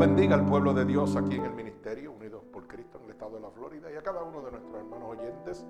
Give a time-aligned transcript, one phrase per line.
[0.00, 3.34] bendiga al pueblo de Dios aquí en el ministerio, unidos por Cristo en el estado
[3.34, 5.66] de la Florida, y a cada uno de nuestros hermanos oyentes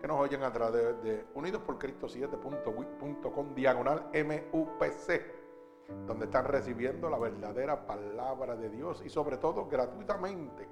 [0.00, 7.10] que nos oyen a través de unidos por Cristo 7.wit.com diagonal MUPC, donde están recibiendo
[7.10, 10.66] la verdadera palabra de Dios y sobre todo gratuitamente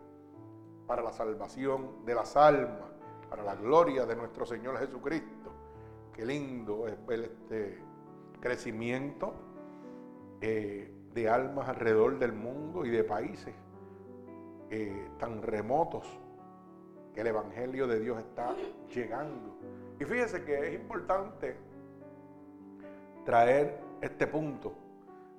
[0.86, 2.92] para la salvación de las almas,
[3.28, 5.50] para la gloria de nuestro Señor Jesucristo.
[6.14, 7.78] Qué lindo es ver este
[8.40, 9.34] crecimiento.
[10.40, 13.54] Eh, de almas alrededor del mundo y de países
[14.70, 16.06] eh, tan remotos
[17.14, 18.54] que el Evangelio de Dios está
[18.94, 19.56] llegando.
[20.00, 21.56] Y fíjese que es importante
[23.24, 24.72] traer este punto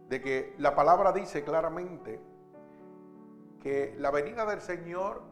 [0.07, 2.19] de que la palabra dice claramente
[3.61, 5.23] que la venida del Señor,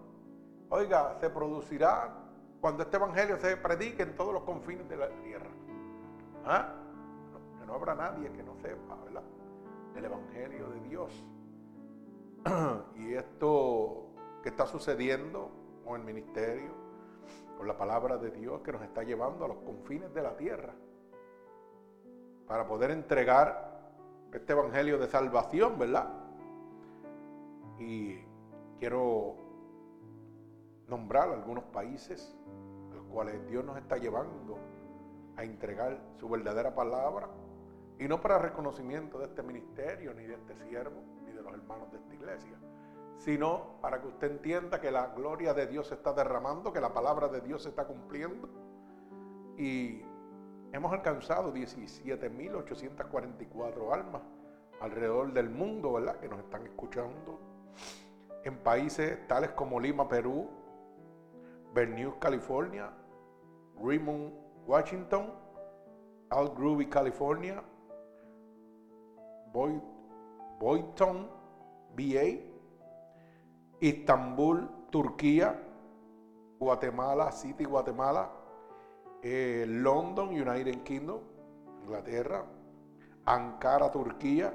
[0.69, 2.15] oiga, se producirá
[2.59, 5.49] cuando este Evangelio se predique en todos los confines de la tierra.
[6.45, 6.75] ¿Ah?
[7.59, 9.21] que no habrá nadie que no sepa, ¿verdad?
[9.93, 11.25] Del Evangelio de Dios.
[12.95, 14.07] y esto
[14.41, 15.51] que está sucediendo
[15.85, 16.71] con el ministerio,
[17.57, 20.73] con la palabra de Dios que nos está llevando a los confines de la tierra,
[22.47, 23.71] para poder entregar
[24.33, 26.09] este Evangelio de salvación, ¿verdad?
[27.79, 28.17] Y
[28.79, 29.35] quiero
[30.87, 32.35] nombrar algunos países
[32.91, 34.57] a los cuales Dios nos está llevando
[35.37, 37.29] a entregar su verdadera palabra
[38.01, 41.91] y no para reconocimiento de este ministerio, ni de este siervo, ni de los hermanos
[41.91, 42.57] de esta iglesia,
[43.19, 46.91] sino para que usted entienda que la gloria de Dios se está derramando, que la
[46.91, 48.49] palabra de Dios se está cumpliendo.
[49.55, 50.01] Y
[50.73, 54.23] hemos alcanzado 17.844 almas
[54.79, 56.19] alrededor del mundo, ¿verdad?
[56.19, 57.39] Que nos están escuchando.
[58.43, 60.49] En países tales como Lima, Perú,
[61.75, 62.89] Bernice, California,
[63.79, 64.33] Richmond,
[64.65, 65.35] Washington,
[66.31, 66.89] Al Groovy,
[69.53, 71.29] Boyton,
[71.95, 72.39] BA,
[73.79, 75.67] Istambul, Turquía,
[76.59, 78.31] Guatemala City, Guatemala,
[79.23, 81.19] eh, London, United Kingdom,
[81.83, 82.45] Inglaterra,
[83.25, 84.53] Ankara, Turquía,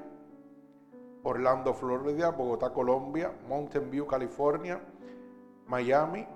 [1.25, 4.81] Orlando, Florida, Bogotá, Colombia, Mountain View, California,
[5.67, 6.27] Miami,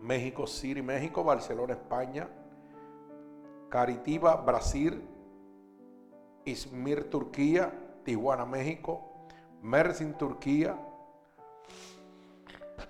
[0.00, 2.28] México City, México, Barcelona, España,
[3.68, 5.02] Caritiba, Brasil,
[6.44, 7.72] Izmir, Turquía,
[8.04, 9.26] Tijuana, México,
[9.62, 10.76] Mersin, Turquía,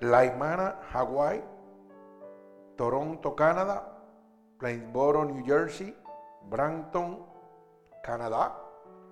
[0.00, 1.42] Laimana, Hawái,
[2.76, 3.94] Toronto, Canadá,
[4.59, 5.97] Plainsboro, New Jersey,
[6.48, 7.25] Brampton,
[8.03, 8.60] Canadá.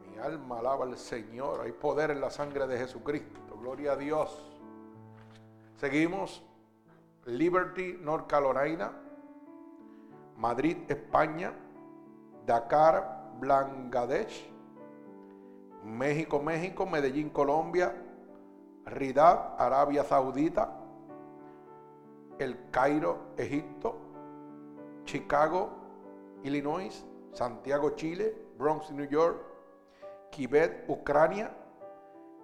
[0.04, 1.60] Mi alma alaba al Señor.
[1.62, 3.40] Hay poder en la sangre de Jesucristo.
[3.60, 4.52] Gloria a Dios.
[5.76, 6.42] Seguimos.
[7.24, 8.92] Liberty, North Carolina.
[10.36, 11.52] Madrid, España.
[12.44, 14.48] Dakar, Bangladesh,
[15.84, 17.92] México, México, Medellín, Colombia,
[18.86, 20.78] Riyadh, Arabia Saudita,
[22.38, 23.96] El Cairo, Egipto,
[25.04, 25.70] Chicago,
[26.44, 29.40] Illinois, Santiago, Chile, Bronx, New York,
[30.30, 31.52] Quebec, Ucrania,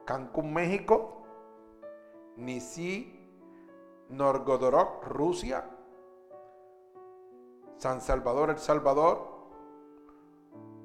[0.04, 1.22] Cancún, México,
[2.36, 3.14] Nisi,
[4.10, 5.64] Norgodorok, Rusia,
[7.76, 9.37] San Salvador, El Salvador,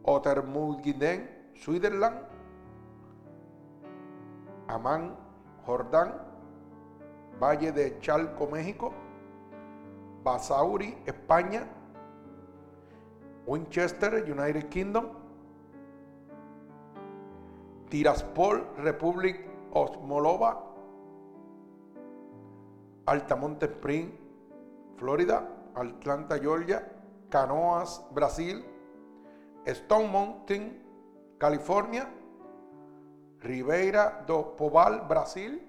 [0.03, 2.17] Otermulgiden, Switzerland,
[4.67, 5.15] Amán,
[5.65, 6.13] Jordán,
[7.39, 8.93] Valle de Chalco, México,
[10.23, 11.67] Basauri, España,
[13.45, 15.07] Winchester, United Kingdom,
[17.89, 20.57] Tiraspol, Republic of Moldova,
[23.05, 24.17] Altamonte Spring,
[24.97, 26.87] Florida, Atlanta, Georgia,
[27.29, 28.63] Canoas, Brasil,
[29.65, 30.83] Stone Mountain,
[31.37, 32.09] California,
[33.39, 35.61] Ribeira do Poval, Brasil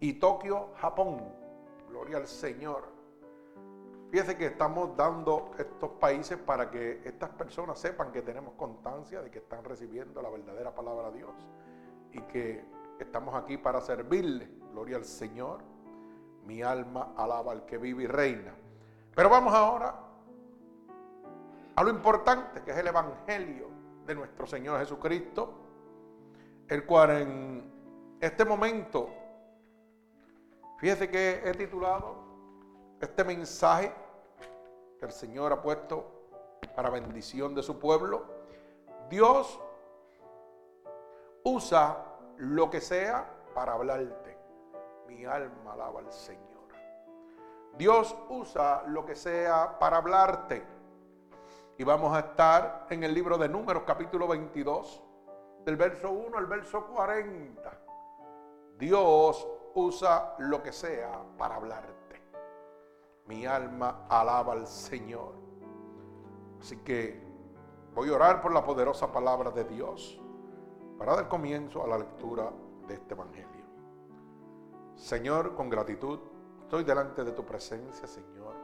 [0.00, 1.22] y Tokio, Japón.
[1.88, 2.84] Gloria al Señor.
[4.10, 9.30] Fíjese que estamos dando estos países para que estas personas sepan que tenemos constancia de
[9.30, 11.34] que están recibiendo la verdadera palabra de Dios
[12.12, 12.64] y que
[13.00, 14.48] estamos aquí para servirle.
[14.72, 15.60] Gloria al Señor.
[16.44, 18.54] Mi alma alaba al que vive y reina.
[19.14, 20.05] Pero vamos ahora
[21.76, 23.68] a lo importante que es el Evangelio
[24.06, 25.52] de nuestro Señor Jesucristo,
[26.68, 29.10] el cual en este momento,
[30.78, 32.16] fíjese que he titulado
[33.00, 33.92] este mensaje
[34.98, 36.16] que el Señor ha puesto
[36.74, 38.24] para bendición de su pueblo.
[39.10, 39.60] Dios
[41.44, 42.04] usa
[42.38, 44.38] lo que sea para hablarte.
[45.06, 46.46] Mi alma alaba al Señor.
[47.76, 50.75] Dios usa lo que sea para hablarte.
[51.78, 55.02] Y vamos a estar en el libro de Números capítulo 22,
[55.66, 57.80] del verso 1 al verso 40.
[58.78, 62.22] Dios usa lo que sea para hablarte.
[63.26, 65.34] Mi alma alaba al Señor.
[66.60, 67.22] Así que
[67.94, 70.18] voy a orar por la poderosa palabra de Dios
[70.98, 72.50] para dar comienzo a la lectura
[72.88, 73.66] de este Evangelio.
[74.94, 76.20] Señor, con gratitud,
[76.62, 78.55] estoy delante de tu presencia, Señor.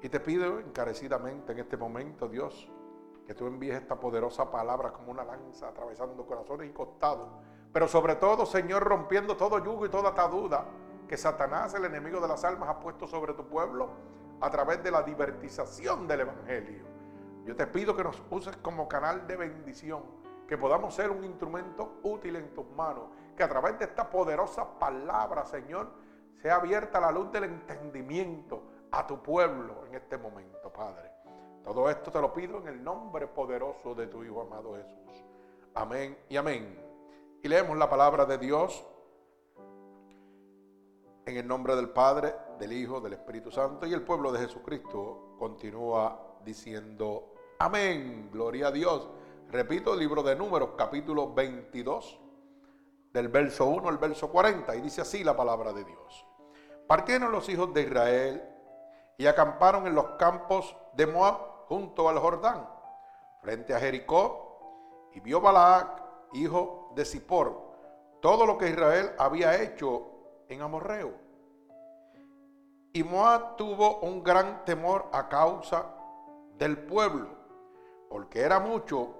[0.00, 2.70] Y te pido encarecidamente en este momento, Dios,
[3.26, 7.28] que tú envíes esta poderosa palabra como una lanza atravesando corazones y costados.
[7.72, 10.64] Pero sobre todo, Señor, rompiendo todo yugo y toda atadura
[11.08, 13.90] que Satanás, el enemigo de las almas, ha puesto sobre tu pueblo
[14.40, 16.84] a través de la divertización del Evangelio.
[17.44, 20.02] Yo te pido que nos uses como canal de bendición,
[20.46, 23.04] que podamos ser un instrumento útil en tus manos,
[23.36, 25.88] que a través de esta poderosa palabra, Señor,
[26.40, 31.10] sea abierta la luz del entendimiento a tu pueblo en este momento, Padre.
[31.62, 35.24] Todo esto te lo pido en el nombre poderoso de tu Hijo amado Jesús.
[35.74, 36.78] Amén y amén.
[37.42, 38.84] Y leemos la palabra de Dios
[41.26, 45.36] en el nombre del Padre, del Hijo, del Espíritu Santo y el pueblo de Jesucristo
[45.38, 49.08] continúa diciendo amén, gloria a Dios.
[49.50, 52.20] Repito, el libro de Números, capítulo 22,
[53.12, 56.26] del verso 1 al verso 40, y dice así la palabra de Dios.
[56.86, 58.42] Partieron los hijos de Israel
[59.18, 62.66] y acamparon en los campos de Moab junto al Jordán,
[63.42, 67.68] frente a Jericó, y vio Balac, hijo de Zippor,
[68.20, 70.06] todo lo que Israel había hecho
[70.48, 71.12] en Amorreo.
[72.92, 75.86] Y Moab tuvo un gran temor a causa
[76.56, 77.28] del pueblo,
[78.08, 79.14] porque era mucho,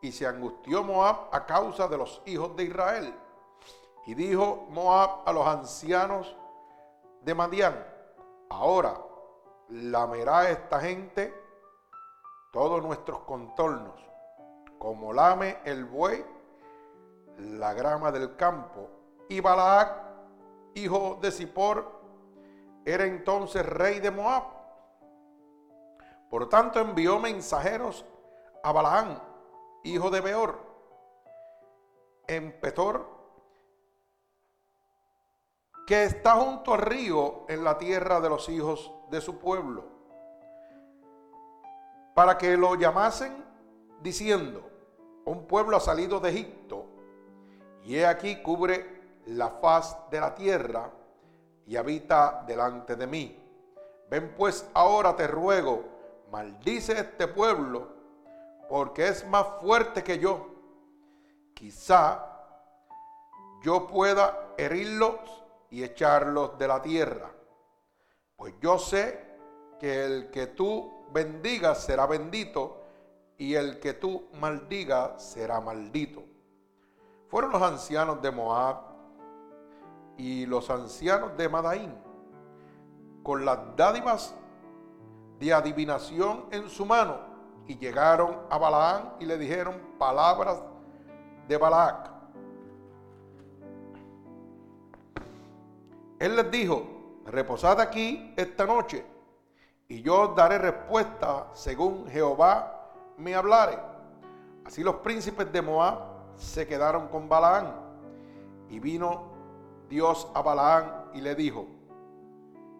[0.00, 3.14] y se angustió Moab a causa de los hijos de Israel.
[4.06, 6.34] Y dijo Moab a los ancianos
[7.22, 7.93] de Madián,
[8.54, 9.00] ahora
[9.68, 11.34] lamerá esta gente
[12.52, 14.00] todos nuestros contornos,
[14.78, 16.24] como lame el buey
[17.38, 18.88] la grama del campo.
[19.28, 20.02] Y Balac,
[20.74, 21.90] hijo de Zippor,
[22.84, 24.44] era entonces rey de Moab.
[26.30, 28.04] Por tanto envió mensajeros
[28.62, 29.22] a Balaán,
[29.84, 30.58] hijo de Beor,
[32.26, 33.06] en Petor,
[35.86, 39.84] que está junto al río en la tierra de los hijos de su pueblo,
[42.14, 43.44] para que lo llamasen
[44.00, 44.70] diciendo,
[45.24, 46.86] un pueblo ha salido de Egipto,
[47.82, 50.90] y he aquí cubre la faz de la tierra
[51.66, 53.40] y habita delante de mí.
[54.10, 55.84] Ven pues ahora te ruego,
[56.30, 57.88] maldice este pueblo,
[58.68, 60.46] porque es más fuerte que yo.
[61.54, 62.26] Quizá
[63.62, 65.43] yo pueda herirlos
[65.74, 67.32] y echarlos de la tierra.
[68.36, 69.36] Pues yo sé
[69.80, 72.80] que el que tú bendigas será bendito
[73.36, 76.22] y el que tú maldigas será maldito.
[77.26, 78.82] Fueron los ancianos de Moab
[80.16, 81.92] y los ancianos de Madaín
[83.24, 84.32] con las dádivas
[85.40, 87.18] de adivinación en su mano
[87.66, 90.62] y llegaron a Balaán y le dijeron palabras
[91.48, 92.13] de Balac.
[96.18, 96.86] Él les dijo,
[97.26, 99.04] reposad aquí esta noche
[99.88, 103.78] y yo os daré respuesta según Jehová me hablare.
[104.64, 105.98] Así los príncipes de Moab
[106.36, 107.74] se quedaron con Balaán
[108.70, 109.32] y vino
[109.88, 111.66] Dios a Balaán y le dijo,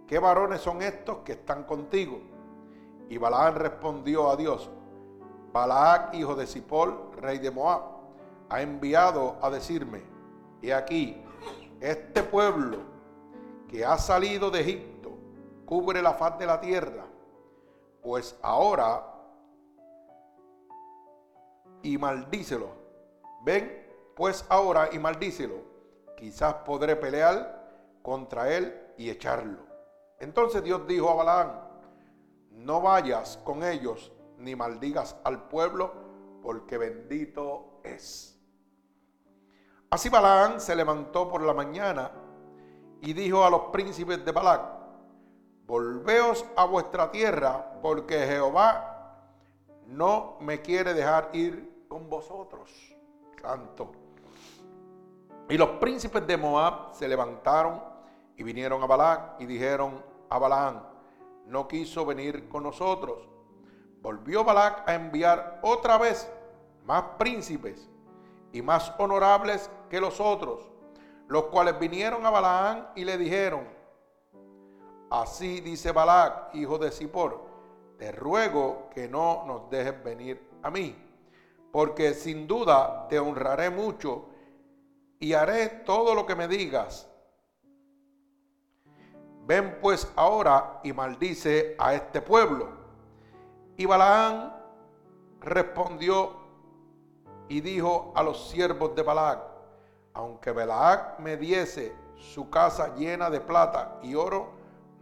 [0.07, 2.21] ¿qué varones son estos que están contigo?
[3.09, 4.71] Y Balaán respondió a Dios,
[5.53, 7.83] Balaak, hijo de Zippor, rey de Moab,
[8.49, 10.03] ha enviado a decirme,
[10.63, 11.23] he aquí,
[11.81, 12.94] este pueblo
[13.75, 15.11] que ha salido de Egipto
[15.67, 17.07] cubre la faz de la tierra,
[18.05, 19.05] pues ahora
[21.83, 22.69] y maldícelo.
[23.43, 25.57] Ven pues ahora y maldícelo.
[26.17, 29.67] Quizás podré pelear contra él y echarlo.
[30.21, 31.61] Entonces Dios dijo a Balaán,
[32.53, 35.93] no vayas con ellos ni maldigas al pueblo,
[36.45, 38.41] porque bendito es.
[39.91, 42.24] Así Balaán se levantó por la mañana
[43.05, 44.63] y dijo a los príncipes de Balac,
[45.67, 49.19] volveos a vuestra tierra, porque Jehová
[49.87, 52.71] no me quiere dejar ir con vosotros.
[53.41, 53.93] Santo.
[55.51, 57.83] Y los príncipes de Moab se levantaron
[58.39, 60.83] y vinieron a Balac y dijeron a Balaán,
[61.45, 63.29] no quiso venir con nosotros.
[64.01, 66.27] Volvió Balac a enviar otra vez
[66.87, 67.87] más príncipes
[68.51, 70.71] y más honorables que los otros,
[71.35, 73.67] los cuales vinieron a Balaán y le dijeron,
[75.11, 77.45] así dice Balac, hijo de Zippor,
[77.99, 80.95] te ruego que no nos dejes venir a mí,
[81.73, 84.27] porque sin duda te honraré mucho
[85.19, 87.11] y haré todo lo que me digas.
[89.45, 92.69] Ven pues ahora y maldice a este pueblo.
[93.77, 94.55] Y Balaán
[95.41, 96.31] respondió
[97.49, 99.54] y dijo a los siervos de Balac,
[100.15, 104.53] aunque Balac me diese su casa llena de plata y oro,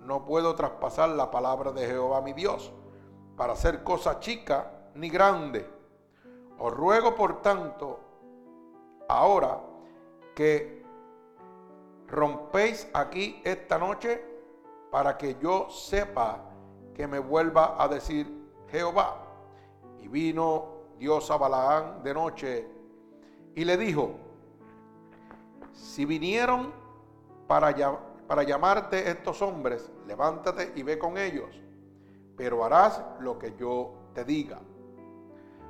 [0.01, 2.73] no puedo traspasar la palabra de Jehová mi Dios
[3.37, 5.69] para hacer cosa chica ni grande.
[6.59, 8.01] Os ruego por tanto
[9.09, 9.61] ahora
[10.35, 10.85] que
[12.09, 14.25] rompéis aquí esta noche
[14.91, 16.41] para que yo sepa
[16.95, 18.27] que me vuelva a decir
[18.69, 19.19] Jehová.
[20.01, 20.67] Y vino
[20.99, 22.69] Dios a Balaán de noche
[23.55, 24.32] y le dijo,
[25.73, 26.73] si vinieron
[27.47, 27.75] para,
[28.27, 31.51] para llamarte estos hombres, levántate y ve con ellos,
[32.37, 34.61] pero harás lo que yo te diga.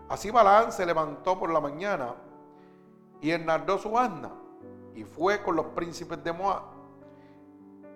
[0.08, 2.14] Así Balaán se levantó por la mañana
[3.20, 4.30] y enardó su asna
[4.94, 6.62] y fue con los príncipes de Moab.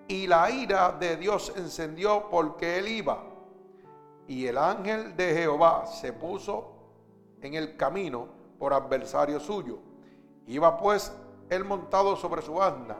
[0.08, 3.22] Y la ira de Dios encendió porque él iba.
[4.28, 6.72] Y el ángel de Jehová se puso
[7.40, 9.78] en el camino por adversario suyo.
[10.46, 11.12] Iba pues
[11.50, 12.96] él montado sobre su asna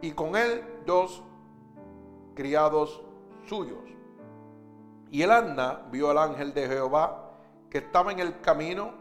[0.00, 1.22] y con él dos
[2.34, 3.02] criados
[3.46, 3.78] suyos.
[5.10, 7.30] Y el asna vio al ángel de Jehová
[7.70, 8.92] que estaba en el camino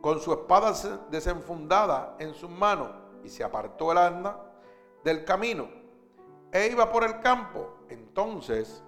[0.00, 0.72] con su espada
[1.10, 2.90] desenfundada en sus manos
[3.24, 4.36] y se apartó el asna
[5.04, 5.68] del camino
[6.50, 7.78] e iba por el campo.
[7.88, 8.82] Entonces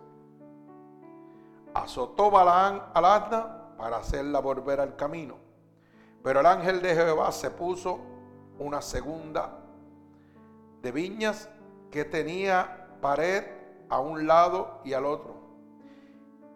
[1.72, 5.36] azotó Balaán al asna para hacerla volver al camino.
[6.22, 8.13] Pero el ángel de Jehová se puso
[8.58, 9.58] una segunda
[10.82, 11.48] de viñas
[11.90, 13.44] que tenía pared
[13.88, 15.34] a un lado y al otro.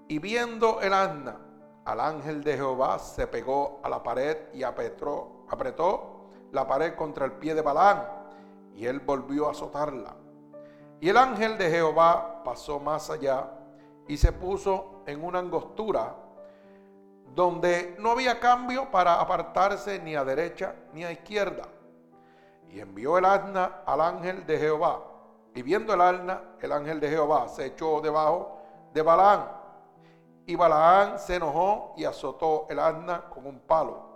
[0.08, 1.36] Y viendo el asna
[1.84, 7.24] al ángel de Jehová, se pegó a la pared y apretó, apretó la pared contra
[7.24, 8.04] el pie de Balaán,
[8.74, 10.14] y él volvió a azotarla.
[11.00, 13.50] Y el ángel de Jehová pasó más allá
[14.06, 16.14] y se puso en una angostura
[17.34, 21.62] donde no había cambio para apartarse ni a derecha ni a izquierda.
[22.70, 25.02] Y envió el asna al ángel de Jehová.
[25.54, 28.58] Y viendo el asna, el ángel de Jehová se echó debajo
[28.92, 29.48] de Balaán.
[30.46, 34.08] Y Balaán se enojó y azotó el asna con un palo.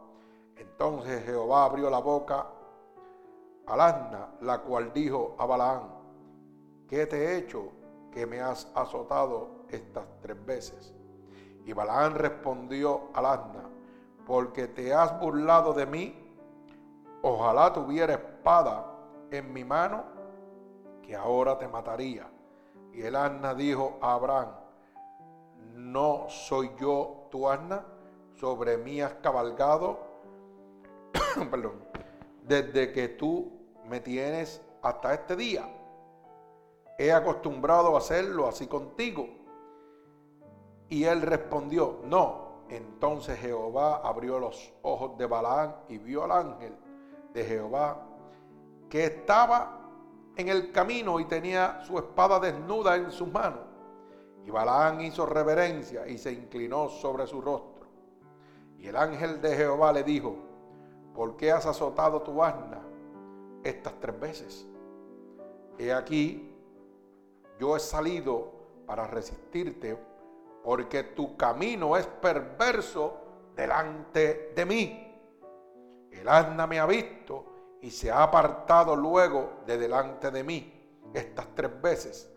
[0.56, 2.47] Entonces Jehová abrió la boca
[3.66, 5.82] al asna, la cual dijo a Balaán,
[6.88, 7.71] ¿qué te he hecho
[8.11, 10.94] que me has azotado estas tres veces?
[11.64, 13.64] Y Balaán respondió al asna,
[14.26, 16.22] porque te has burlado de mí
[17.23, 18.87] ojalá tuviera espada
[19.31, 20.05] en mi mano,
[21.02, 22.31] que ahora te mataría.
[22.93, 24.50] Y el asna dijo a Abraham,
[25.75, 27.87] no soy yo tu asna,
[28.35, 30.00] sobre mí has cabalgado,
[31.50, 31.85] perdón,
[32.43, 33.52] desde que tú
[33.88, 35.67] me tienes hasta este día.
[36.99, 39.29] He acostumbrado a hacerlo así contigo.
[40.88, 42.64] Y él respondió, no.
[42.69, 46.76] Entonces Jehová abrió los ojos de Balaán y vio al ángel
[47.33, 48.07] de Jehová,
[48.89, 49.81] que estaba
[50.37, 53.61] en el camino y tenía su espada desnuda en sus manos.
[54.45, 57.87] Y Balaán hizo reverencia y se inclinó sobre su rostro.
[58.79, 60.35] Y el ángel de Jehová le dijo,
[61.15, 62.81] ¿por qué has azotado tu asna
[63.62, 64.67] estas tres veces?
[65.79, 66.53] He aquí,
[67.59, 68.53] yo he salido
[68.87, 69.97] para resistirte,
[70.65, 73.19] porque tu camino es perverso
[73.55, 75.12] delante de mí.
[76.12, 80.73] El asna me ha visto y se ha apartado luego de delante de mí
[81.12, 82.33] estas tres veces.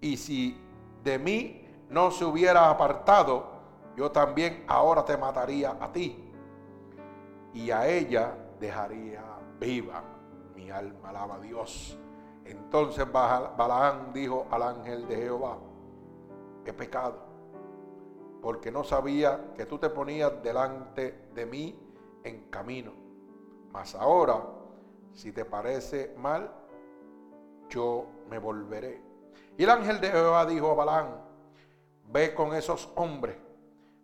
[0.00, 0.60] Y si
[1.02, 3.46] de mí no se hubiera apartado,
[3.96, 6.32] yo también ahora te mataría a ti.
[7.52, 9.22] Y a ella dejaría
[9.58, 10.02] viva.
[10.54, 11.98] Mi alma alaba a Dios.
[12.44, 15.58] Entonces Balaán dijo al ángel de Jehová,
[16.64, 17.18] he pecado,
[18.42, 21.93] porque no sabía que tú te ponías delante de mí
[22.24, 22.92] en camino.
[23.70, 24.44] Mas ahora,
[25.12, 26.50] si te parece mal,
[27.68, 29.00] yo me volveré.
[29.56, 31.24] Y el ángel de Jehová dijo a Balán,
[32.10, 33.36] ve con esos hombres,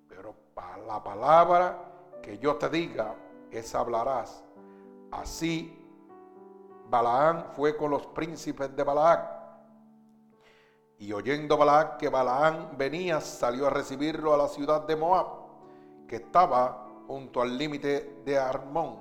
[0.09, 1.79] pero para la palabra
[2.23, 3.15] que yo te diga,
[3.51, 4.45] esa hablarás.
[5.11, 5.77] Así
[6.89, 9.41] Balaán fue con los príncipes de Balac.
[10.99, 15.27] Y oyendo Balac que Balaán venía, salió a recibirlo a la ciudad de Moab,
[16.07, 19.01] que estaba junto al límite de Armón,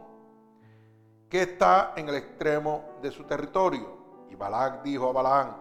[1.30, 4.26] que está en el extremo de su territorio.
[4.32, 5.56] Y Balac dijo a Balaam,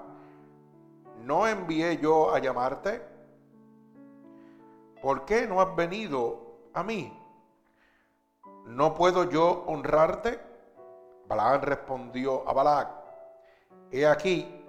[1.24, 3.02] ¿no envié yo a llamarte?
[5.02, 7.12] ¿Por qué no has venido a mí?
[8.64, 10.40] ¿No puedo yo honrarte
[11.26, 12.88] Balaam respondió a Balac,
[13.90, 14.64] he aquí,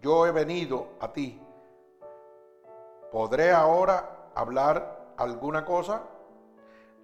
[0.00, 1.42] yo he venido a ti.
[3.10, 6.02] ¿Podré ahora hablar alguna cosa?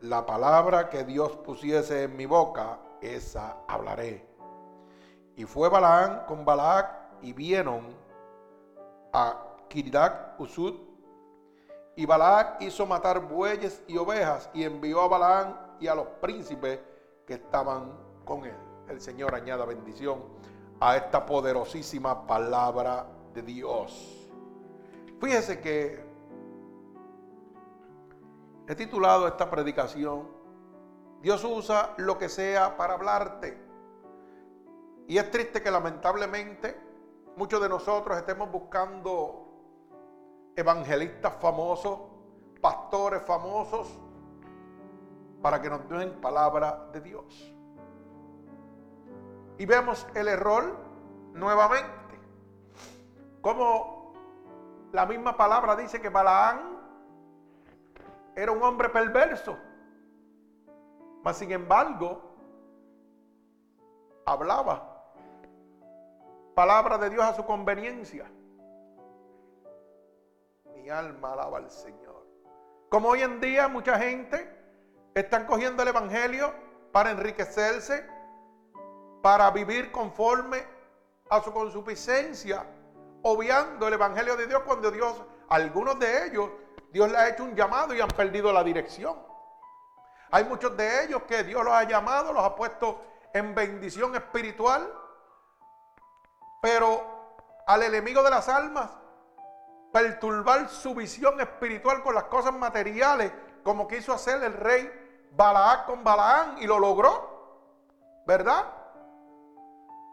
[0.02, 4.26] La palabra que Dios pusiese en mi boca, esa hablaré.
[5.36, 6.90] Y fue Balaam con Balac
[7.22, 7.86] y vieron
[9.12, 10.74] a Kiridak Usud.
[11.94, 16.80] Y Balac hizo matar bueyes y ovejas y envió a Balaam y a los príncipes
[17.24, 17.92] que estaban
[18.24, 18.56] con él.
[18.88, 20.24] El Señor añada bendición
[20.80, 24.28] a esta poderosísima palabra de Dios.
[25.20, 26.11] Fíjese que
[28.68, 30.28] he titulado esta predicación,
[31.20, 33.58] Dios usa lo que sea para hablarte.
[35.06, 36.80] Y es triste que lamentablemente
[37.36, 39.48] muchos de nosotros estemos buscando
[40.56, 42.00] evangelistas famosos,
[42.60, 43.98] pastores famosos,
[45.40, 47.54] para que nos den palabra de Dios.
[49.58, 50.76] Y vemos el error
[51.34, 51.90] nuevamente.
[53.40, 54.12] Como
[54.92, 56.71] la misma palabra dice que Balaán
[58.34, 59.58] era un hombre perverso.
[61.22, 62.20] Mas sin embargo,
[64.26, 64.92] hablaba
[66.54, 68.30] palabra de Dios a su conveniencia.
[70.74, 72.26] Mi alma alaba al Señor.
[72.88, 74.52] Como hoy en día mucha gente
[75.14, 76.52] están cogiendo el Evangelio
[76.92, 78.06] para enriquecerse,
[79.22, 80.58] para vivir conforme
[81.30, 82.66] a su consuficiencia,
[83.22, 86.50] obviando el Evangelio de Dios cuando Dios, algunos de ellos,
[86.92, 89.16] Dios les ha hecho un llamado y han perdido la dirección.
[90.30, 93.00] Hay muchos de ellos que Dios los ha llamado, los ha puesto
[93.32, 94.92] en bendición espiritual,
[96.60, 97.02] pero
[97.66, 98.90] al enemigo de las almas,
[99.90, 104.90] perturbar su visión espiritual con las cosas materiales, como quiso hacer el rey
[105.32, 108.66] Balaam con Balaán y lo logró, ¿verdad?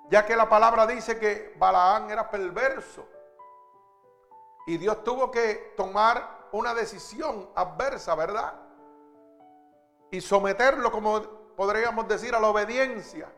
[0.10, 3.06] Ya que la palabra dice que Balaán era perverso
[4.66, 8.54] y Dios tuvo que tomar una decisión adversa, ¿verdad?
[10.12, 11.22] Y someterlo, como
[11.56, 13.32] podríamos decir, a la obediencia.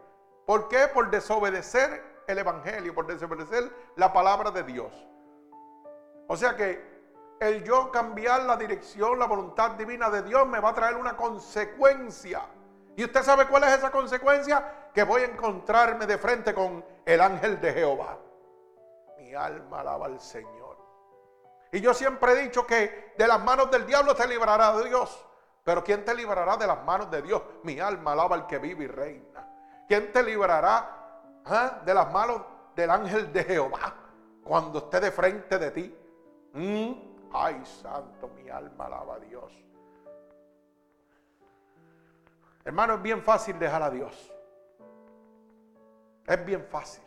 [0.45, 0.87] ¿Por qué?
[0.87, 4.91] Por desobedecer el Evangelio, por desobedecer la palabra de Dios.
[6.27, 6.91] O sea que
[7.39, 11.17] el yo cambiar la dirección, la voluntad divina de Dios me va a traer una
[11.17, 12.41] consecuencia.
[12.95, 14.89] ¿Y usted sabe cuál es esa consecuencia?
[14.93, 18.17] Que voy a encontrarme de frente con el ángel de Jehová.
[19.17, 20.77] Mi alma alaba al Señor.
[21.71, 25.25] Y yo siempre he dicho que de las manos del diablo te librará Dios.
[25.63, 27.41] Pero ¿quién te librará de las manos de Dios?
[27.63, 29.47] Mi alma alaba al que vive y reina.
[29.87, 31.01] ¿Quién te librará
[31.45, 31.81] ¿Ah?
[31.85, 32.41] de las manos
[32.75, 33.93] del ángel de Jehová
[34.43, 35.97] cuando esté de frente de ti.
[36.53, 36.91] ¿Mm?
[37.33, 39.53] Ay, santo, mi alma alaba a Dios.
[42.63, 44.31] Hermano, es bien fácil dejar a Dios.
[46.27, 47.03] Es bien fácil.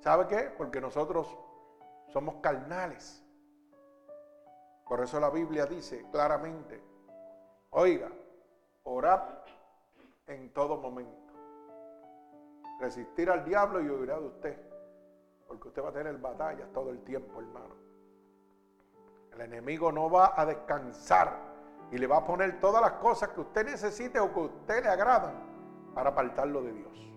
[0.00, 0.52] ¿Sabe qué?
[0.56, 1.38] Porque nosotros
[2.14, 3.20] somos carnales.
[4.88, 6.80] Por eso la Biblia dice claramente,
[7.70, 8.08] oiga,
[8.84, 9.20] orad
[10.28, 11.34] en todo momento
[12.78, 14.56] resistir al diablo y huirá de usted.
[15.48, 17.74] Porque usted va a tener batallas todo el tiempo, hermano.
[19.32, 21.36] El enemigo no va a descansar
[21.90, 24.84] y le va a poner todas las cosas que usted necesite o que a usted
[24.84, 25.34] le agradan
[25.94, 27.12] para apartarlo de Dios.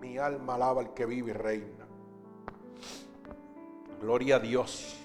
[0.00, 1.86] Mi alma alaba al que vive y reina.
[4.02, 4.98] Gloria a Dios.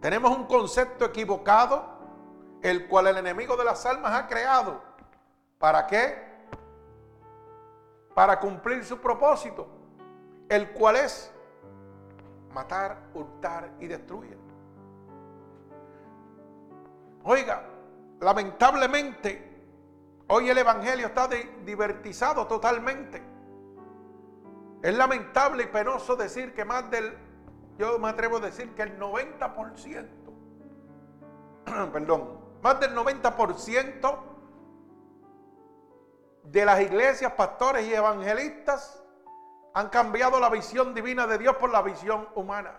[0.00, 1.82] Tenemos un concepto equivocado,
[2.62, 4.80] el cual el enemigo de las almas ha creado.
[5.58, 6.34] ¿Para qué?
[8.14, 9.66] para cumplir su propósito,
[10.48, 11.30] el cual es
[12.52, 14.38] matar, hurtar y destruir.
[17.24, 17.64] Oiga,
[18.20, 19.52] lamentablemente,
[20.28, 21.28] hoy el Evangelio está
[21.64, 23.33] divertizado totalmente.
[24.84, 27.16] Es lamentable y penoso decir que más del,
[27.78, 30.08] yo me atrevo a decir que el 90%,
[31.90, 34.18] perdón, más del 90%
[36.42, 39.02] de las iglesias, pastores y evangelistas
[39.72, 42.78] han cambiado la visión divina de Dios por la visión humana.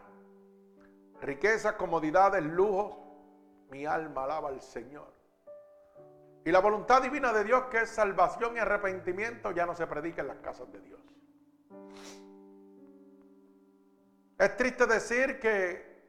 [1.22, 2.98] Riquezas, comodidades, lujos.
[3.72, 5.12] Mi alma alaba al Señor.
[6.46, 10.22] Y la voluntad divina de Dios, que es salvación y arrepentimiento, ya no se predica
[10.22, 11.00] en las casas de Dios.
[14.38, 16.04] Es triste decir que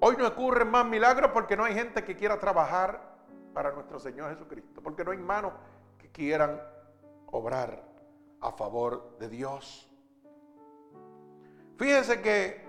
[0.00, 3.12] hoy no ocurren más milagros porque no hay gente que quiera trabajar
[3.52, 5.52] para nuestro Señor Jesucristo, porque no hay manos
[5.98, 6.60] que quieran
[7.26, 7.82] obrar
[8.40, 9.88] a favor de Dios.
[11.76, 12.62] Fíjense que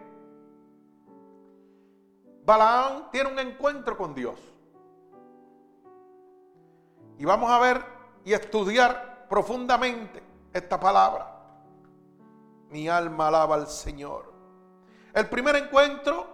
[2.46, 4.40] Balaam tiene un encuentro con Dios.
[7.18, 7.86] Y vamos a ver
[8.26, 11.33] y estudiar profundamente esta palabra.
[12.74, 14.34] Mi alma alaba al Señor.
[15.14, 16.26] El primer encuentro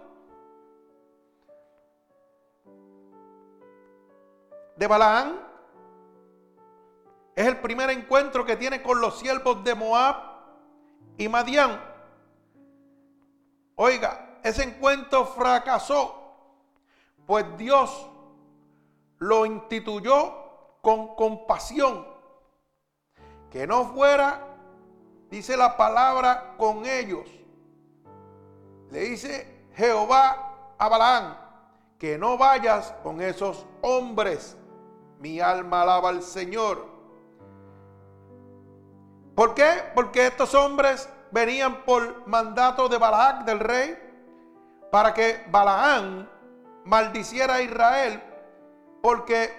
[4.74, 5.38] de Balaán
[7.36, 10.16] es el primer encuentro que tiene con los siervos de Moab
[11.18, 11.78] y Madián.
[13.74, 16.38] Oiga, ese encuentro fracasó,
[17.26, 18.08] pues Dios
[19.18, 22.08] lo instituyó con compasión.
[23.50, 24.49] Que no fuera,
[25.30, 27.28] dice la palabra, con ellos.
[28.90, 31.38] Le dice Jehová a Balaán,
[31.98, 34.56] que no vayas con esos hombres.
[35.20, 36.86] Mi alma alaba al Señor.
[39.34, 39.84] ¿Por qué?
[39.94, 43.96] Porque estos hombres venían por mandato de Balac, del rey,
[44.90, 46.28] para que Balaán
[46.84, 48.22] maldiciera a Israel,
[49.02, 49.50] porque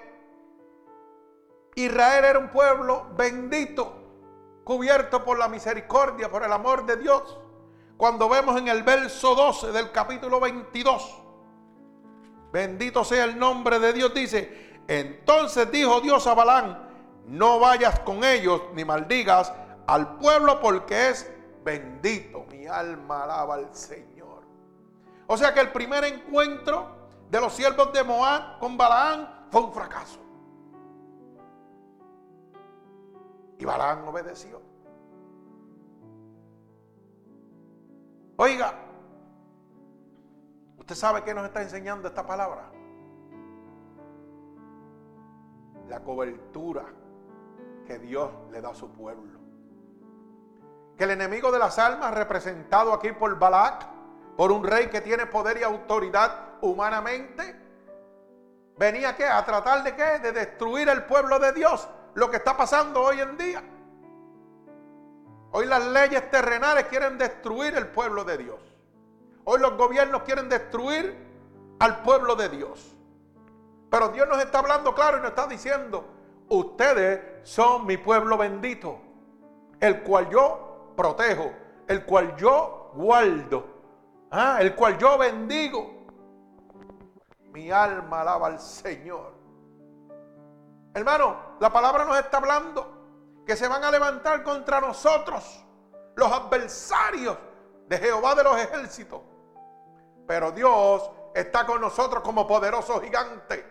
[1.76, 4.01] Israel era un pueblo bendito,
[4.64, 7.38] cubierto por la misericordia, por el amor de Dios.
[7.98, 11.24] Cuando vemos en el verso 12 del capítulo 22,
[12.52, 16.90] bendito sea el nombre de Dios, dice, entonces dijo Dios a Balán,
[17.28, 19.54] no vayas con ellos ni maldigas
[19.88, 21.32] al pueblo porque es
[21.64, 22.46] bendito.
[22.52, 24.44] Mi alma alaba al Señor.
[25.28, 29.74] O sea que el primer encuentro de los siervos de Moab con Balaán fue un
[29.74, 30.20] fracaso.
[33.62, 34.60] Y Balaán obedeció.
[38.38, 38.74] Oiga,
[40.80, 42.72] ¿usted sabe qué nos está enseñando esta palabra?
[45.88, 46.86] La cobertura
[47.86, 49.40] que Dios le da a su pueblo
[50.98, 53.88] que el enemigo de las almas, representado aquí por Balac,
[54.38, 57.56] por un rey que tiene poder y autoridad humanamente,
[58.78, 59.26] venía ¿qué?
[59.26, 60.20] a tratar de qué?
[60.20, 63.64] De destruir el pueblo de Dios, lo que está pasando hoy en día.
[65.52, 68.60] Hoy las leyes terrenales quieren destruir el pueblo de Dios.
[69.44, 71.16] Hoy los gobiernos quieren destruir
[71.80, 72.96] al pueblo de Dios.
[73.90, 76.06] Pero Dios nos está hablando claro y nos está diciendo,
[76.48, 79.00] ustedes son mi pueblo bendito,
[79.80, 81.52] el cual yo protejo,
[81.88, 83.66] el cual yo guardo,
[84.32, 84.58] ¿ah?
[84.62, 86.06] el cual yo bendigo.
[87.52, 89.41] Mi alma alaba al Señor.
[90.94, 95.66] Hermano, la palabra nos está hablando que se van a levantar contra nosotros
[96.16, 97.38] los adversarios
[97.88, 99.22] de Jehová de los ejércitos.
[100.28, 103.66] Pero Dios está con nosotros como poderoso gigante,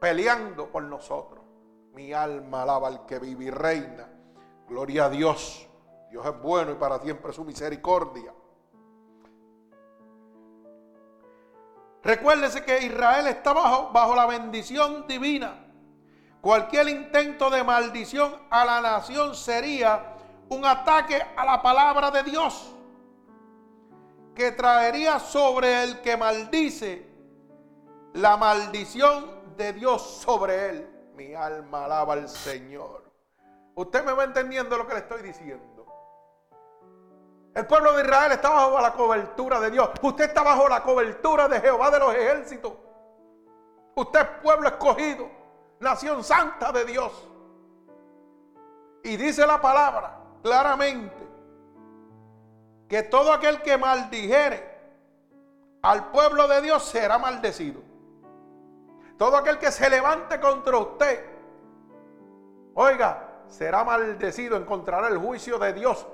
[0.00, 1.44] peleando por nosotros.
[1.92, 4.08] Mi alma alaba al que vive y reina.
[4.68, 5.68] Gloria a Dios.
[6.10, 8.32] Dios es bueno y para siempre su misericordia.
[12.02, 15.63] Recuérdese que Israel está bajo, bajo la bendición divina.
[16.44, 20.14] Cualquier intento de maldición a la nación sería
[20.50, 22.70] un ataque a la palabra de Dios
[24.34, 27.08] que traería sobre el que maldice
[28.12, 31.12] la maldición de Dios sobre él.
[31.14, 33.10] Mi alma alaba al Señor.
[33.74, 35.86] Usted me va entendiendo lo que le estoy diciendo.
[37.54, 39.88] El pueblo de Israel está bajo la cobertura de Dios.
[40.02, 42.74] Usted está bajo la cobertura de Jehová de los ejércitos.
[43.94, 45.43] Usted es pueblo escogido,
[45.84, 47.12] nación santa de Dios.
[49.04, 51.14] Y dice la palabra claramente
[52.88, 54.74] que todo aquel que maldijere
[55.82, 57.80] al pueblo de Dios será maldecido.
[59.16, 61.24] Todo aquel que se levante contra usted,
[62.74, 66.04] oiga, será maldecido, encontrará el juicio de Dios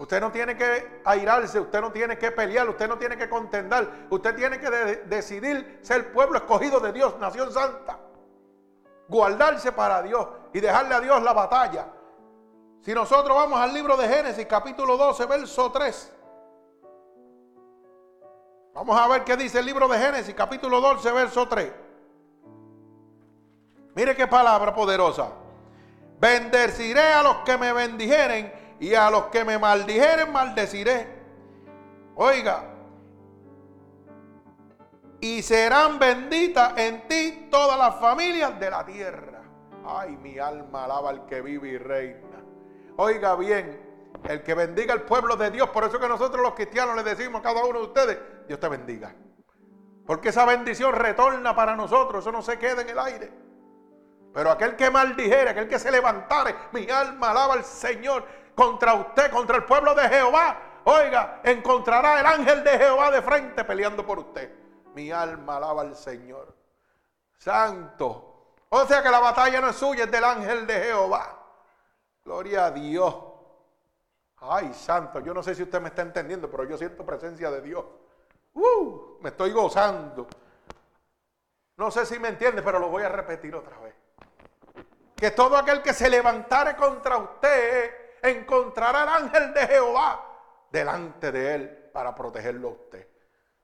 [0.00, 4.06] Usted no tiene que airarse, usted no tiene que pelear, usted no tiene que contender,
[4.08, 7.98] usted tiene que decidir ser pueblo escogido de Dios, nación santa.
[9.10, 11.86] Guardarse para Dios y dejarle a Dios la batalla.
[12.80, 16.12] Si nosotros vamos al libro de Génesis, capítulo 12, verso 3.
[18.72, 21.72] Vamos a ver qué dice el libro de Génesis, capítulo 12, verso 3.
[23.96, 25.28] Mire qué palabra poderosa.
[26.20, 31.20] Bendeciré a los que me bendijeren y a los que me maldijeren maldeciré.
[32.14, 32.69] Oiga,
[35.20, 39.42] y serán benditas en ti todas las familias de la tierra.
[39.84, 42.42] Ay, mi alma alaba al que vive y reina.
[42.96, 43.80] Oiga bien,
[44.24, 47.40] el que bendiga el pueblo de Dios, por eso que nosotros los cristianos le decimos
[47.40, 49.14] a cada uno de ustedes, Dios te bendiga.
[50.06, 53.30] Porque esa bendición retorna para nosotros, eso no se queda en el aire.
[54.32, 59.30] Pero aquel que maldijere, aquel que se levantare, mi alma alaba al Señor contra usted,
[59.30, 64.18] contra el pueblo de Jehová, oiga, encontrará el ángel de Jehová de frente peleando por
[64.18, 64.59] usted.
[64.94, 66.54] Mi alma alaba al Señor.
[67.38, 68.54] Santo.
[68.68, 71.40] O sea que la batalla no es suya, es del ángel de Jehová.
[72.24, 73.14] Gloria a Dios.
[74.42, 77.60] Ay, santo, yo no sé si usted me está entendiendo, pero yo siento presencia de
[77.60, 77.84] Dios.
[78.54, 80.26] Uh, me estoy gozando.
[81.76, 83.94] No sé si me entiende, pero lo voy a repetir otra vez.
[85.14, 87.90] Que todo aquel que se levantare contra usted
[88.22, 90.26] encontrará al ángel de Jehová
[90.70, 93.09] delante de él para protegerlo a usted.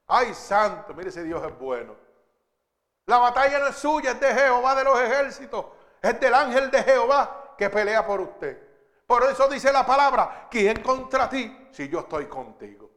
[0.07, 1.97] Ay, santo, mire si Dios es bueno.
[3.07, 5.67] La batalla no es suya, es de Jehová de los ejércitos.
[6.03, 8.67] Es del ángel de Jehová que pelea por usted.
[9.07, 12.91] Por eso dice la palabra, ¿quién contra ti si yo estoy contigo?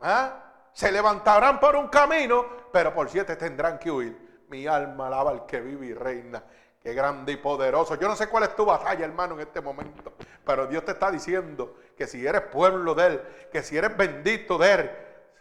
[0.00, 0.68] ¿Ah?
[0.72, 4.44] Se levantarán por un camino, pero por siete tendrán que huir.
[4.48, 6.42] Mi alma alaba al que vive y reina.
[6.80, 7.94] Qué grande y poderoso.
[7.96, 10.14] Yo no sé cuál es tu batalla, hermano, en este momento.
[10.44, 14.58] Pero Dios te está diciendo que si eres pueblo de Él, que si eres bendito
[14.58, 14.90] de Él,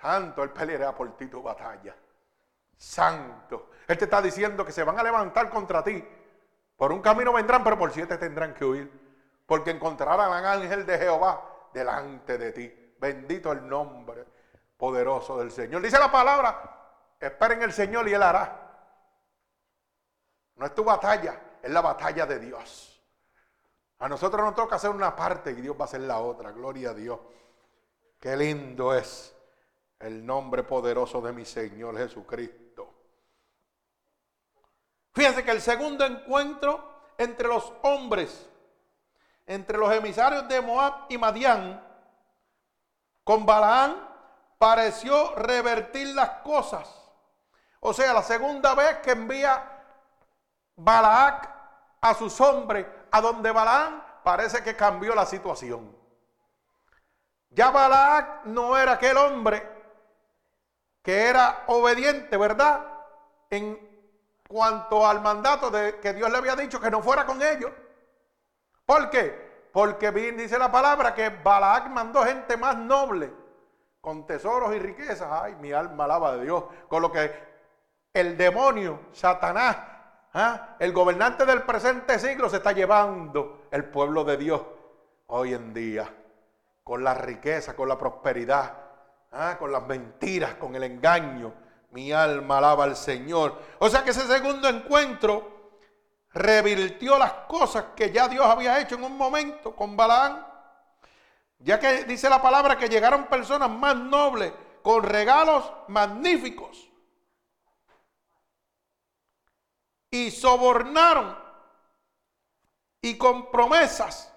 [0.02, 1.96] santo, Él peleará por ti tu batalla.
[2.76, 3.72] Santo.
[3.88, 6.04] Él te está diciendo que se van a levantar contra ti.
[6.78, 8.92] Por un camino vendrán, pero por siete tendrán que huir.
[9.46, 12.96] Porque encontrarán al ángel de Jehová delante de ti.
[13.00, 14.26] Bendito el nombre
[14.78, 15.82] poderoso del Señor.
[15.82, 18.68] Dice la palabra, esperen el Señor y Él hará.
[20.56, 23.02] No es tu batalla, es la batalla de Dios.
[24.00, 26.52] A nosotros nos toca hacer una parte y Dios va a hacer la otra.
[26.52, 27.20] Gloria a Dios.
[28.20, 29.36] Qué lindo es
[30.00, 32.94] el nombre poderoso de mi Señor Jesucristo.
[35.14, 38.50] Fíjense que el segundo encuentro entre los hombres,
[39.46, 41.86] entre los emisarios de Moab y Madián,
[43.24, 44.08] con Balaán,
[44.58, 46.90] pareció revertir las cosas.
[47.82, 49.84] O sea, la segunda vez que envía
[50.76, 51.50] Balaak
[52.02, 55.98] a sus hombres, a donde Balaam parece que cambió la situación.
[57.50, 59.79] Ya Balaak no era aquel hombre
[61.10, 62.86] que era obediente, ¿verdad?
[63.50, 63.80] En
[64.48, 67.72] cuanto al mandato de que Dios le había dicho que no fuera con ellos.
[68.86, 69.70] ¿Por qué?
[69.74, 73.34] Porque bien dice la palabra que Balaak mandó gente más noble,
[74.00, 75.28] con tesoros y riquezas.
[75.32, 76.66] Ay, mi alma alaba de Dios.
[76.88, 77.34] Con lo que
[78.14, 79.78] el demonio, Satanás,
[80.36, 80.76] ¿Ah?
[80.78, 84.62] El gobernante del presente siglo se está llevando el pueblo de Dios
[85.26, 86.08] hoy en día.
[86.84, 88.89] Con la riqueza, con la prosperidad,
[89.32, 89.58] ¿ah?
[89.58, 91.54] con las mentiras, con el engaño.
[91.92, 93.60] Mi alma alaba al Señor.
[93.80, 95.72] O sea que ese segundo encuentro
[96.32, 100.46] revirtió las cosas que ya Dios había hecho en un momento con Balaán.
[101.58, 106.90] Ya que dice la palabra que llegaron personas más nobles con regalos magníficos
[110.12, 111.38] y sobornaron
[113.02, 114.34] y con promesas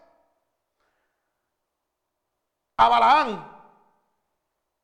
[2.76, 3.51] a Balaán.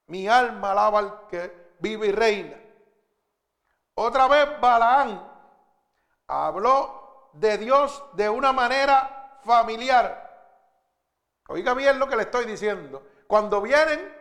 [0.09, 2.57] Mi alma alaba al que vive y reina.
[3.94, 5.27] Otra vez Balaán
[6.27, 10.27] habló de Dios de una manera familiar.
[11.49, 13.03] Oiga bien lo que le estoy diciendo.
[13.27, 14.14] Cuando vienen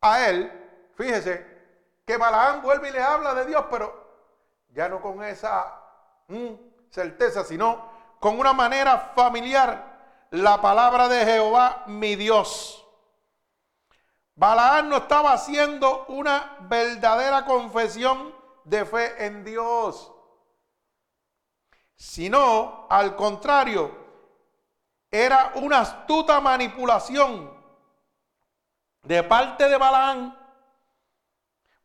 [0.00, 0.50] a él,
[0.94, 1.46] fíjese
[2.04, 4.08] que Balaán vuelve y le habla de Dios, pero
[4.70, 5.80] ya no con esa
[6.30, 6.54] Mm,
[6.90, 7.84] certeza, sino
[8.20, 9.98] con una manera familiar.
[10.30, 12.79] La palabra de Jehová, mi Dios.
[14.40, 20.10] Balaán no estaba haciendo una verdadera confesión de fe en Dios,
[21.94, 23.94] sino al contrario,
[25.10, 27.52] era una astuta manipulación
[29.02, 30.34] de parte de Balaán,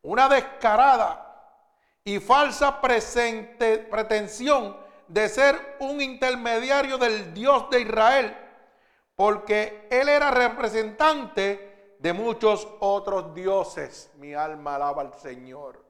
[0.02, 1.60] una descarada
[2.06, 4.78] y falsa pretensión
[5.10, 8.38] de ser un intermediario del Dios de Israel,
[9.14, 14.12] porque él era representante de muchos otros dioses.
[14.16, 15.84] Mi alma alaba al Señor.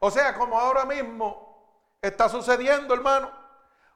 [0.00, 3.30] O sea, como ahora mismo está sucediendo, hermano.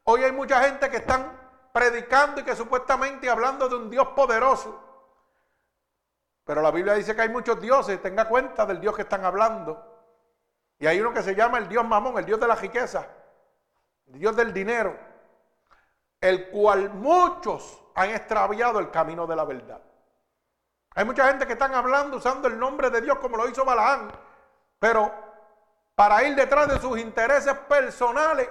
[0.05, 1.37] Hoy hay mucha gente que están
[1.73, 4.83] predicando y que supuestamente hablando de un Dios poderoso.
[6.45, 8.01] Pero la Biblia dice que hay muchos dioses.
[8.01, 9.97] Tenga cuenta del Dios que están hablando.
[10.79, 13.07] Y hay uno que se llama el Dios Mamón, el Dios de la riqueza,
[14.07, 14.97] el Dios del dinero,
[16.21, 19.81] el cual muchos han extraviado el camino de la verdad.
[20.97, 24.11] Hay mucha gente que están hablando usando el nombre de Dios como lo hizo Balaán,
[24.79, 25.13] pero
[25.95, 28.49] para ir detrás de sus intereses personales,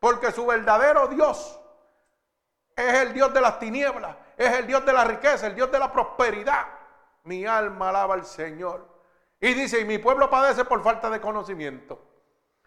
[0.00, 1.60] porque su verdadero Dios
[2.74, 5.78] es el Dios de las tinieblas, es el Dios de la riqueza, el Dios de
[5.78, 6.66] la prosperidad.
[7.24, 8.88] Mi alma alaba al Señor.
[9.38, 12.00] Y dice, y mi pueblo padece por falta de conocimiento.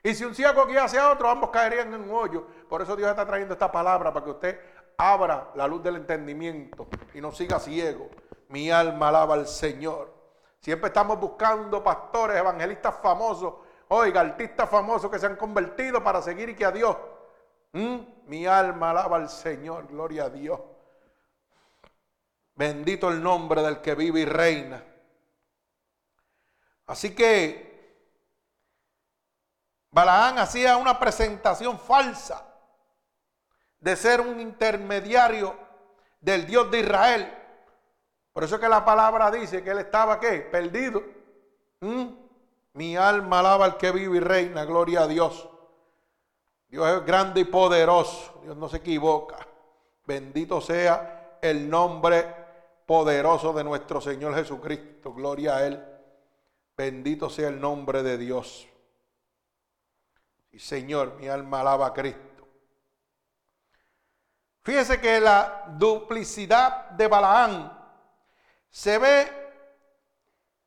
[0.04, 2.46] Y si un ciego guía hacia otro, ambos caerían en un hoyo.
[2.70, 4.60] Por eso Dios está trayendo esta palabra para que usted
[4.98, 8.12] abra la luz del entendimiento y no siga ciego.
[8.50, 10.14] Mi alma alaba al Señor.
[10.60, 13.54] Siempre estamos buscando pastores, evangelistas famosos,
[13.88, 16.96] oiga, artistas famosos que se han convertido para seguir y que a Dios
[17.74, 17.98] ¿Mm?
[18.26, 20.60] Mi alma alaba al Señor, gloria a Dios.
[22.56, 24.84] Bendito el nombre del que vive y reina.
[26.88, 27.70] Así que
[29.92, 32.46] Balaán hacía una presentación falsa
[33.80, 35.56] de ser un intermediario
[36.20, 37.39] del Dios de Israel.
[38.40, 40.40] Por eso que la palabra dice que él estaba qué?
[40.40, 41.04] Perdido.
[41.82, 42.06] ¿Mm?
[42.72, 45.50] Mi alma alaba al que vive y reina, gloria a Dios.
[46.70, 49.46] Dios es grande y poderoso, Dios no se equivoca.
[50.06, 52.34] Bendito sea el nombre
[52.86, 55.86] poderoso de nuestro Señor Jesucristo, gloria a Él.
[56.78, 58.70] Bendito sea el nombre de Dios.
[60.54, 62.48] Y Señor, mi alma alaba a Cristo.
[64.64, 67.79] Fíjese que la duplicidad de Balaán
[68.70, 69.32] se ve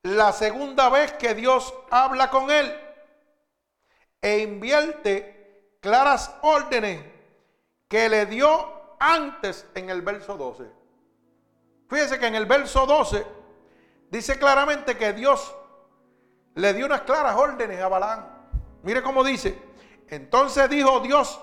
[0.02, 2.74] la segunda vez que Dios habla con él
[4.20, 7.04] e invierte claras órdenes
[7.88, 10.70] que le dio antes en el verso 12.
[11.88, 13.26] Fíjese que en el verso 12
[14.10, 15.54] dice claramente que Dios
[16.54, 18.26] le dio unas claras órdenes a Balaán.
[18.82, 19.60] Mire cómo dice.
[20.08, 21.40] Entonces dijo Dios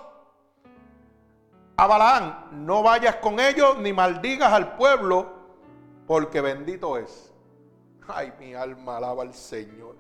[1.77, 5.38] a Balaán, no vayas con ellos ni maldigas al pueblo,
[6.09, 7.31] porque bendito es.
[8.07, 9.95] Ay, mi alma alaba al Señor.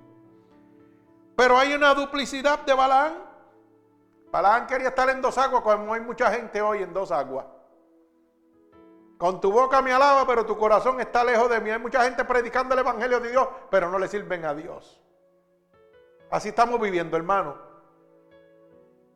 [1.35, 3.13] Pero hay una duplicidad de Balaán.
[4.31, 7.45] Balaán quería estar en dos aguas, como hay mucha gente hoy en dos aguas.
[9.19, 11.69] Con tu boca me alaba, pero tu corazón está lejos de mí.
[11.69, 14.99] Hay mucha gente predicando el Evangelio de Dios, pero no le sirven a Dios.
[16.31, 17.55] Así estamos viviendo, hermano.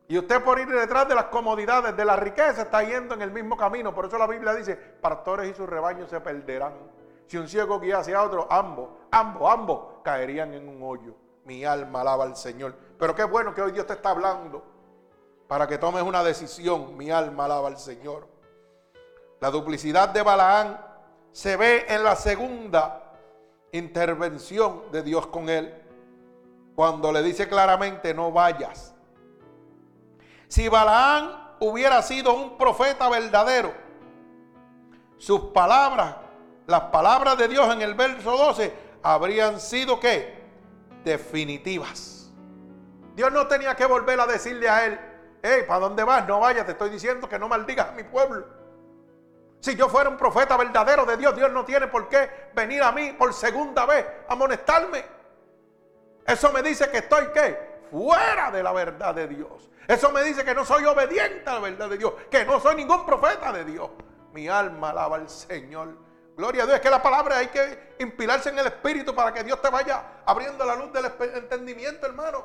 [0.06, 3.30] Y usted por ir detrás de las comodidades, de la riqueza, está yendo en el
[3.30, 3.94] mismo camino.
[3.94, 6.74] Por eso la Biblia dice, pastores y sus rebaños se perderán.
[7.26, 11.14] Si un ciego guía hacia otro, ambos, ambos, ambos caerían en un hoyo.
[11.46, 12.74] Mi alma alaba al Señor.
[12.98, 14.62] Pero qué bueno que hoy Dios te está hablando
[15.48, 16.96] para que tomes una decisión.
[16.98, 18.28] Mi alma alaba al Señor.
[19.40, 20.80] La duplicidad de Balaán
[21.32, 23.14] se ve en la segunda
[23.72, 25.74] intervención de Dios con él.
[26.74, 28.93] Cuando le dice claramente, no vayas
[30.54, 33.74] si Balaán hubiera sido un profeta verdadero,
[35.18, 36.14] sus palabras,
[36.68, 40.44] las palabras de Dios en el verso 12, habrían sido qué?
[41.02, 42.30] Definitivas.
[43.16, 45.00] Dios no tenía que volver a decirle a él,
[45.42, 46.24] hey, ¿para dónde vas?
[46.28, 48.46] No vayas, te estoy diciendo que no maldigas a mi pueblo.
[49.58, 52.92] Si yo fuera un profeta verdadero de Dios, Dios no tiene por qué venir a
[52.92, 55.04] mí por segunda vez a amonestarme.
[56.24, 57.73] Eso me dice que estoy qué?
[57.94, 59.70] Fuera de la verdad de Dios.
[59.86, 62.74] Eso me dice que no soy obediente a la verdad de Dios, que no soy
[62.74, 63.88] ningún profeta de Dios.
[64.32, 65.96] Mi alma alaba al Señor.
[66.36, 69.44] Gloria a Dios, es que la palabra hay que inspirarse en el Espíritu para que
[69.44, 71.04] Dios te vaya abriendo la luz del
[71.36, 72.44] entendimiento, hermano.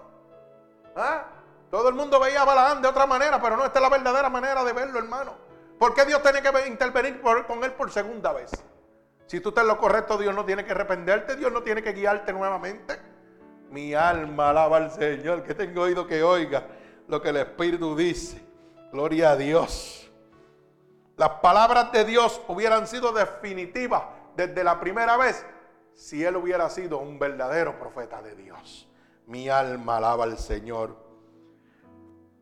[0.95, 1.25] ¿Ah?
[1.71, 4.29] Todo el mundo veía a Balaán de otra manera, pero no, esta es la verdadera
[4.29, 5.33] manera de verlo, hermano.
[5.79, 8.51] ¿Por qué Dios tiene que intervenir con él por segunda vez?
[9.25, 11.93] Si tú estás en lo correcto, Dios no tiene que arrependerte, Dios no tiene que
[11.93, 13.08] guiarte nuevamente.
[13.71, 16.65] Mi alma alaba al Señor, que tengo oído que oiga
[17.07, 18.41] lo que el Espíritu dice.
[18.91, 20.09] Gloria a Dios.
[21.17, 24.03] Las palabras de Dios hubieran sido definitivas
[24.35, 25.45] desde la primera vez
[25.93, 28.87] si él hubiera sido un verdadero profeta de Dios.
[29.27, 30.95] Mi alma alaba al Señor.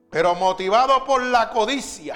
[0.10, 2.16] Pero motivado por la codicia,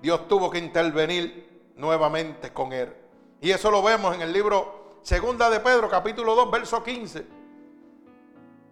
[0.00, 2.94] Dios tuvo que intervenir nuevamente con él.
[3.40, 7.39] Y eso lo vemos en el libro Segunda de Pedro, capítulo 2, verso 15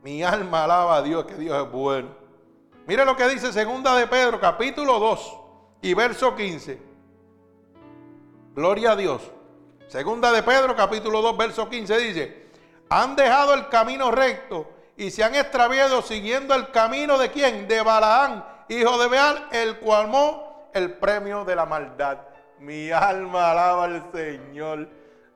[0.02, 2.08] mi alma alaba a Dios, que Dios es bueno.
[2.86, 5.38] Mire lo que dice segunda de Pedro, capítulo 2
[5.82, 6.80] y verso 15.
[8.54, 9.22] Gloria a Dios.
[9.88, 12.46] Segunda de Pedro, capítulo 2, verso 15 dice,
[12.90, 17.68] han dejado el camino recto y se han extraviado siguiendo el camino de quién?
[17.68, 22.18] De Balaán, hijo de Beal, el cual amó el premio de la maldad.
[22.58, 24.88] Mi alma alaba al Señor.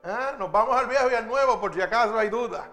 [0.03, 0.33] ¿Ah?
[0.37, 2.69] Nos vamos al viejo y al nuevo por si acaso hay duda.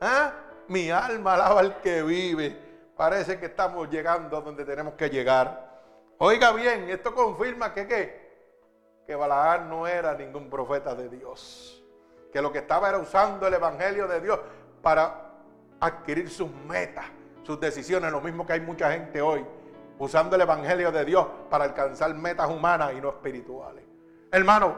[0.00, 0.32] ¿Ah?
[0.68, 2.56] Mi alma alaba al que vive.
[2.96, 5.68] Parece que estamos llegando a donde tenemos que llegar.
[6.18, 8.28] Oiga bien, esto confirma que ¿qué?
[9.06, 11.82] Que Balaán no era ningún profeta de Dios.
[12.32, 14.40] Que lo que estaba era usando el Evangelio de Dios
[14.82, 15.32] para
[15.80, 17.06] adquirir sus metas,
[17.44, 18.10] sus decisiones.
[18.10, 19.44] Lo mismo que hay mucha gente hoy
[19.98, 23.84] usando el Evangelio de Dios para alcanzar metas humanas y no espirituales.
[24.30, 24.76] Hermano,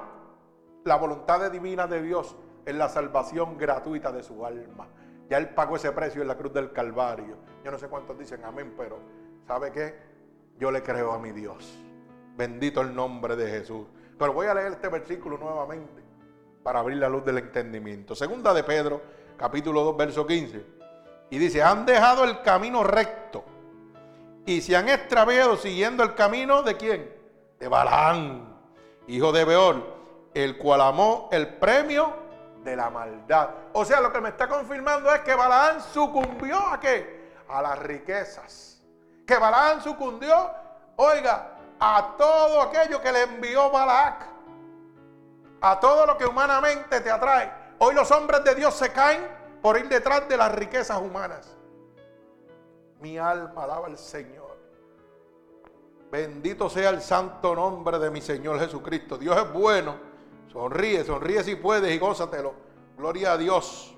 [0.85, 4.87] la voluntad divina de Dios es la salvación gratuita de su alma.
[5.31, 7.37] Ya Él pagó ese precio en la cruz del Calvario.
[7.65, 8.99] Yo no sé cuántos dicen amén, pero
[9.47, 9.95] ¿sabe qué?
[10.59, 11.79] Yo le creo a mi Dios.
[12.37, 13.87] Bendito el nombre de Jesús.
[14.19, 16.03] Pero voy a leer este versículo nuevamente
[16.65, 18.17] para abrir la luz del entendimiento.
[18.17, 19.01] Segunda de Pedro,
[19.37, 20.67] capítulo 2, verso 15.
[21.31, 23.45] Y dice, han dejado el camino recto
[24.45, 27.09] y se han extraviado siguiendo el camino de quién?
[27.61, 28.59] De Balaán,
[29.07, 29.77] hijo de Beor,
[30.35, 32.20] el cual amó el premio
[32.63, 33.51] de la maldad.
[33.73, 37.33] O sea, lo que me está confirmando es que Balaán sucumbió a qué?
[37.49, 38.83] A las riquezas.
[39.27, 40.51] Que Balaán sucumbió,
[40.97, 44.27] oiga, a todo aquello que le envió Balac.
[45.63, 47.53] A todo lo que humanamente te atrae.
[47.79, 49.27] Hoy los hombres de Dios se caen
[49.63, 51.57] por ir detrás de las riquezas humanas.
[53.01, 54.59] Mi alma alaba al Señor.
[56.11, 59.17] Bendito sea el santo nombre de mi Señor Jesucristo.
[59.17, 60.10] Dios es bueno.
[60.53, 62.55] Sonríe, sonríe si puedes y gózatelo.
[62.97, 63.95] Gloria a Dios.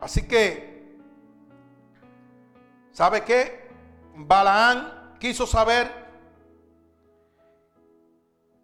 [0.00, 0.98] Así que,
[2.90, 3.68] ¿sabe qué?
[4.16, 5.88] Balaán quiso saber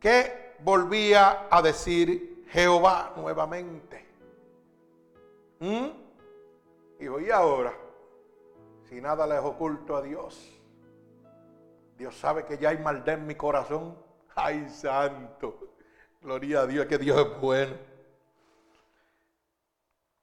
[0.00, 4.04] qué volvía a decir Jehová nuevamente.
[5.60, 5.86] ¿Mm?
[6.98, 7.72] Y hoy ahora,
[8.88, 10.50] si nada les oculto a Dios,
[11.96, 13.96] Dios sabe que ya hay maldad en mi corazón.
[14.34, 15.73] Ay, santo.
[16.24, 17.76] Gloria a Dios, que Dios es bueno.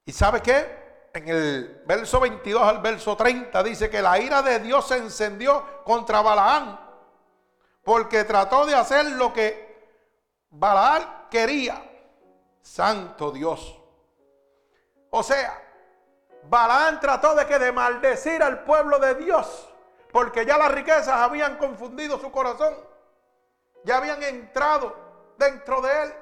[0.04, 0.82] ¿Y sabe qué?
[1.14, 5.84] En el verso 22 al verso 30 dice que la ira de Dios se encendió
[5.84, 6.80] contra Balaán
[7.84, 9.94] porque trató de hacer lo que
[10.50, 11.88] Balaán quería.
[12.60, 13.80] Santo Dios.
[15.10, 15.56] O sea,
[16.48, 19.68] Balaán trató de que de maldecir al pueblo de Dios
[20.10, 22.74] porque ya las riquezas habían confundido su corazón.
[23.84, 25.01] Ya habían entrado
[25.42, 26.14] dentro de él.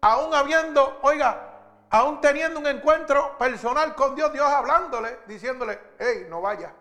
[0.00, 6.40] Aún habiendo, oiga, aún teniendo un encuentro personal con Dios, Dios hablándole, diciéndole, hey, no
[6.40, 6.74] vaya.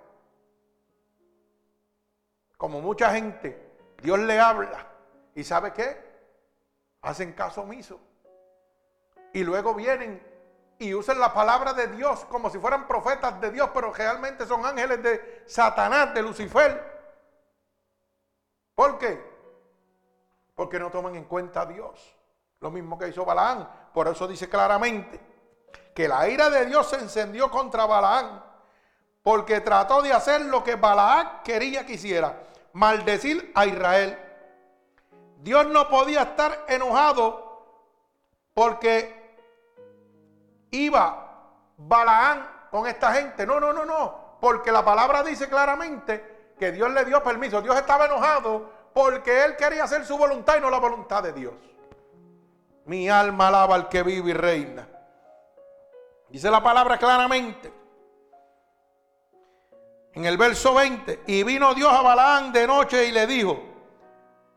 [2.57, 4.87] Como mucha gente, Dios le habla.
[5.33, 6.03] ¿Y sabe qué?
[7.01, 7.99] Hacen caso omiso.
[9.33, 10.23] Y luego vienen
[10.77, 14.65] y usan la palabra de Dios como si fueran profetas de Dios, pero realmente son
[14.65, 16.95] ángeles de Satanás, de Lucifer.
[18.73, 19.34] ¿Por qué?
[20.55, 22.15] Porque no toman en cuenta a Dios.
[22.61, 23.69] Lo mismo que hizo Balaán.
[23.93, 25.19] Por eso dice claramente
[25.93, 28.43] que la ira de Dios se encendió contra Balaán.
[29.21, 32.43] Porque trató de hacer lo que Balaán quería que hiciera.
[32.73, 34.17] Maldecir a Israel.
[35.37, 37.45] Dios no podía estar enojado
[38.53, 39.25] porque
[40.71, 41.25] iba
[41.77, 43.45] Balaán con esta gente.
[43.45, 44.37] No, no, no, no.
[44.39, 47.61] Porque la palabra dice claramente que Dios le dio permiso.
[47.61, 51.53] Dios estaba enojado porque él quería hacer su voluntad y no la voluntad de Dios.
[52.85, 54.87] Mi alma alaba al que vive y reina.
[56.29, 57.73] Dice la palabra claramente.
[60.13, 63.61] En el verso 20, y vino Dios a Balaán de noche y le dijo,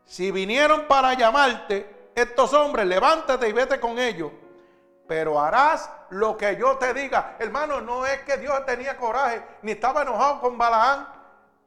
[0.05, 4.31] si vinieron para llamarte estos hombres, levántate y vete con ellos
[5.05, 7.35] pero harás lo que yo te diga.
[7.39, 11.18] Hermano, no es que Dios tenía coraje, ni estaba enojado con Balaán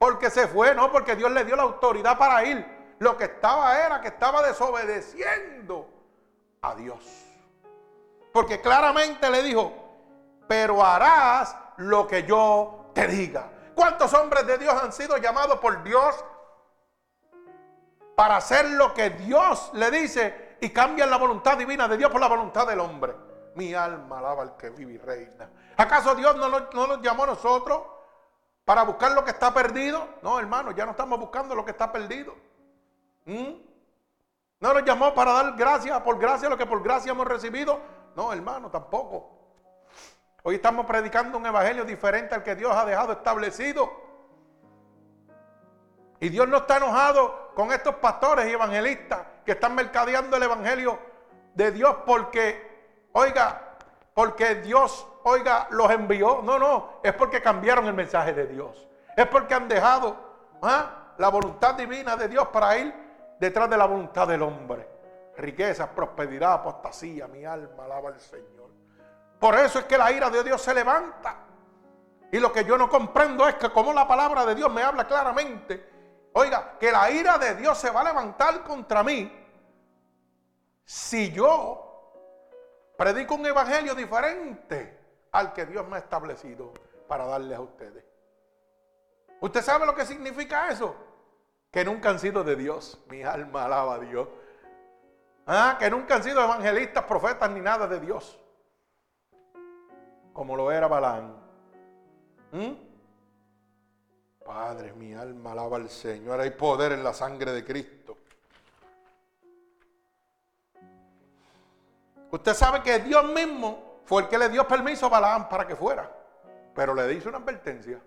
[0.02, 2.96] porque se fue, no, porque Dios le dio la autoridad para ir.
[2.98, 5.88] Lo que estaba era que estaba desobedeciendo
[6.60, 7.24] a Dios.
[8.32, 9.72] Porque claramente le dijo,
[10.48, 13.48] pero harás lo que yo te diga.
[13.76, 16.24] ¿Cuántos hombres de Dios han sido llamados por Dios
[18.16, 22.20] para hacer lo que Dios le dice y cambian la voluntad divina de Dios por
[22.20, 23.14] la voluntad del hombre?
[23.54, 25.48] Mi alma alaba al que vive y reina.
[25.76, 27.82] ¿Acaso Dios no, nos llamó a nosotros
[28.64, 30.08] para buscar lo que está perdido?
[30.22, 32.34] No, hermano, ya no estamos buscando lo que está perdido.
[33.24, 33.54] ¿Mm?
[34.60, 37.80] No nos llamó para dar gracias por gracia lo que por gracia hemos recibido.
[38.14, 39.38] No, hermano, tampoco.
[40.44, 43.90] Hoy estamos predicando un evangelio diferente al que Dios ha dejado establecido.
[46.20, 50.98] Y Dios no está enojado con estos pastores y evangelistas que están mercadeando el evangelio
[51.54, 52.72] de Dios porque
[53.12, 53.71] oiga,
[54.14, 56.40] porque Dios, oiga, los envió.
[56.42, 58.88] No, no, es porque cambiaron el mensaje de Dios.
[59.16, 60.16] Es porque han dejado
[60.62, 61.14] ¿ah?
[61.18, 62.94] la voluntad divina de Dios para ir
[63.38, 64.88] detrás de la voluntad del hombre.
[65.36, 68.70] Riqueza, prosperidad, apostasía, mi alma alaba al Señor.
[69.38, 71.36] Por eso es que la ira de Dios se levanta.
[72.30, 75.06] Y lo que yo no comprendo es que como la palabra de Dios me habla
[75.06, 79.30] claramente, oiga, que la ira de Dios se va a levantar contra mí
[80.84, 81.91] si yo
[82.96, 84.98] Predico un evangelio diferente
[85.32, 86.72] al que Dios me ha establecido
[87.08, 88.04] para darles a ustedes.
[89.40, 90.94] ¿Usted sabe lo que significa eso?
[91.70, 93.02] Que nunca han sido de Dios.
[93.08, 94.28] Mi alma alaba a Dios.
[95.46, 98.38] Ah, que nunca han sido evangelistas, profetas ni nada de Dios.
[100.32, 101.34] Como lo era Balán.
[102.52, 102.72] ¿Mm?
[104.44, 106.40] Padre, mi alma alaba al Señor.
[106.40, 108.01] Hay poder en la sangre de Cristo.
[112.32, 115.76] Usted sabe que Dios mismo fue el que le dio permiso a Balaam para que
[115.76, 116.10] fuera.
[116.74, 118.00] Pero le hizo una advertencia.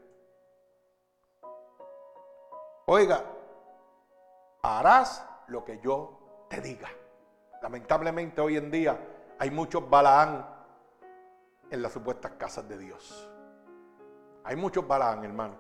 [2.88, 3.23] oiga,
[4.63, 6.89] harás lo que yo te diga.
[7.61, 8.99] Lamentablemente hoy en día
[9.38, 10.45] hay muchos Balaán
[11.69, 13.30] en las supuestas casas de Dios.
[14.43, 15.55] Hay muchos Balaán, hermano.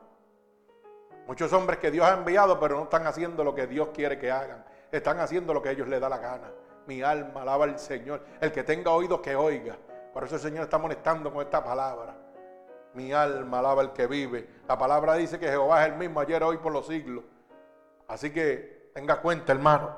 [1.27, 4.31] Muchos hombres que Dios ha enviado, pero no están haciendo lo que Dios quiere que
[4.31, 4.65] hagan.
[4.91, 6.51] Están haciendo lo que ellos les da la gana.
[6.87, 8.23] Mi alma alaba al Señor.
[8.39, 9.77] El que tenga oído que oiga.
[10.13, 12.15] Por eso el Señor está molestando con esta palabra.
[12.93, 14.47] Mi alma alaba al que vive.
[14.67, 17.23] La palabra dice que Jehová es el mismo ayer, hoy, por los siglos.
[18.07, 19.95] Así que tenga cuenta, hermano.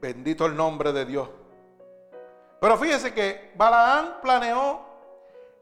[0.00, 1.30] Bendito el nombre de Dios.
[2.60, 4.80] Pero fíjese que Balaán planeó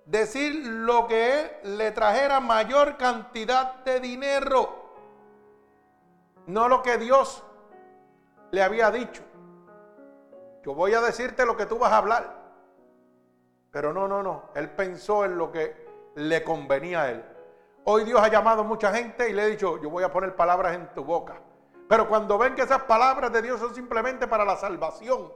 [0.06, 4.81] decir lo que él le trajera mayor cantidad de dinero.
[6.46, 7.42] No lo que Dios
[8.50, 9.22] le había dicho.
[10.64, 12.42] Yo voy a decirte lo que tú vas a hablar.
[13.70, 14.50] Pero no, no, no.
[14.54, 17.24] Él pensó en lo que le convenía a él.
[17.84, 20.36] Hoy Dios ha llamado a mucha gente y le ha dicho, yo voy a poner
[20.36, 21.40] palabras en tu boca.
[21.88, 25.32] Pero cuando ven que esas palabras de Dios son simplemente para la salvación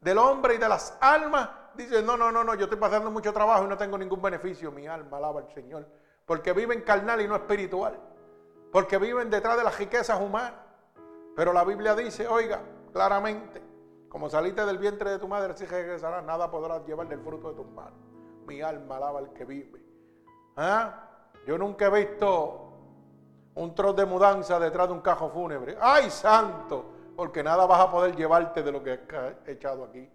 [0.00, 3.32] del hombre y de las almas, dicen, no, no, no, no, yo estoy pasando mucho
[3.32, 4.72] trabajo y no tengo ningún beneficio.
[4.72, 5.86] Mi alma alaba al Señor.
[6.24, 8.00] Porque viven carnal y no espiritual.
[8.72, 10.54] Porque viven detrás de las riquezas humanas.
[11.36, 12.60] Pero la Biblia dice, oiga,
[12.92, 13.62] claramente,
[14.08, 17.56] como saliste del vientre de tu madre, así regresarás, nada podrás llevar del fruto de
[17.56, 17.98] tus manos.
[18.46, 19.82] Mi alma alaba al que vive.
[20.56, 21.06] ¿Ah?
[21.46, 22.70] Yo nunca he visto
[23.54, 25.76] un trozo de mudanza detrás de un cajo fúnebre.
[25.80, 26.84] ¡Ay, santo!
[27.16, 29.00] Porque nada vas a poder llevarte de lo que
[29.46, 30.08] he echado aquí.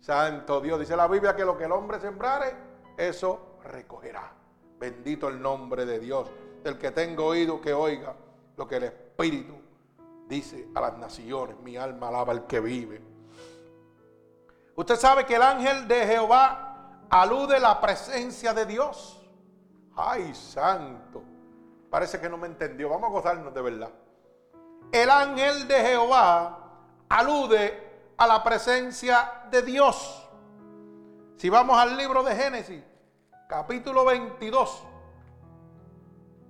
[0.00, 2.54] Santo Dios, dice la Biblia que lo que el hombre sembrare,
[2.96, 4.32] eso recogerá.
[4.78, 6.30] Bendito el nombre de Dios.
[6.66, 8.12] Del que tengo oído que oiga
[8.56, 9.54] lo que el Espíritu
[10.28, 11.56] dice a las naciones.
[11.60, 13.00] Mi alma alaba al que vive.
[14.74, 19.24] Usted sabe que el ángel de Jehová alude la presencia de Dios.
[19.94, 21.22] Ay, santo.
[21.88, 22.88] Parece que no me entendió.
[22.88, 23.90] Vamos a gozarnos de verdad.
[24.90, 26.58] El ángel de Jehová
[27.08, 30.28] alude a la presencia de Dios.
[31.36, 32.82] Si vamos al libro de Génesis,
[33.46, 34.95] capítulo 22,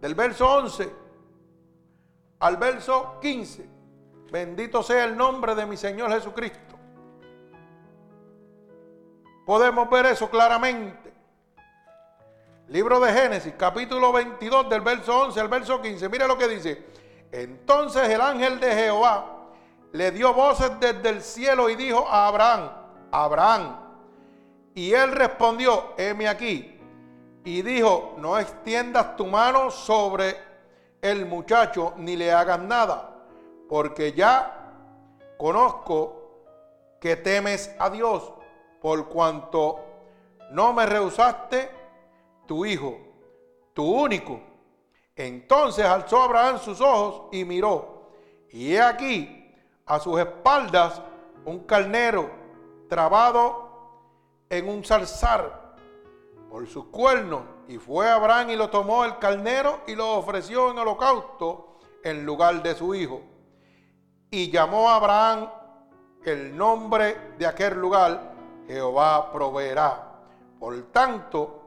[0.01, 0.93] del verso 11
[2.39, 3.69] al verso 15,
[4.31, 6.77] bendito sea el nombre de mi Señor Jesucristo.
[9.47, 11.15] Podemos ver eso claramente.
[12.69, 16.09] Libro de Génesis, capítulo 22, del verso 11 al verso 15.
[16.09, 16.85] Mira lo que dice.
[17.31, 19.37] Entonces el ángel de Jehová
[19.93, 22.71] le dio voces desde el cielo y dijo a Abraham,
[23.13, 23.77] Abraham.
[24.75, 26.76] Y él respondió, heme aquí.
[27.47, 30.37] Y dijo, no extiendas tu mano sobre
[31.01, 33.25] el muchacho ni le hagas nada,
[33.69, 34.75] porque ya
[35.39, 36.43] conozco
[37.01, 38.33] que temes a Dios
[38.83, 39.79] por cuanto
[40.51, 41.71] no me rehusaste
[42.49, 42.99] tu hijo,
[43.75, 44.41] tu único.
[45.15, 48.11] Entonces alzó Abraham sus ojos y miró,
[48.51, 49.55] y he aquí
[49.87, 51.01] a sus espaldas
[51.45, 52.29] un carnero
[52.89, 53.71] trabado
[54.51, 55.66] en un zarzar
[56.51, 57.43] por sus cuernos.
[57.69, 62.63] Y fue Abraham y lo tomó el carnero y lo ofreció en holocausto en lugar
[62.63, 63.23] de su hijo.
[64.31, 65.49] Y llamó a Abraham
[66.25, 68.35] el nombre de aquel lugar
[68.67, 70.13] Jehová proveerá.
[70.59, 71.63] Por tanto,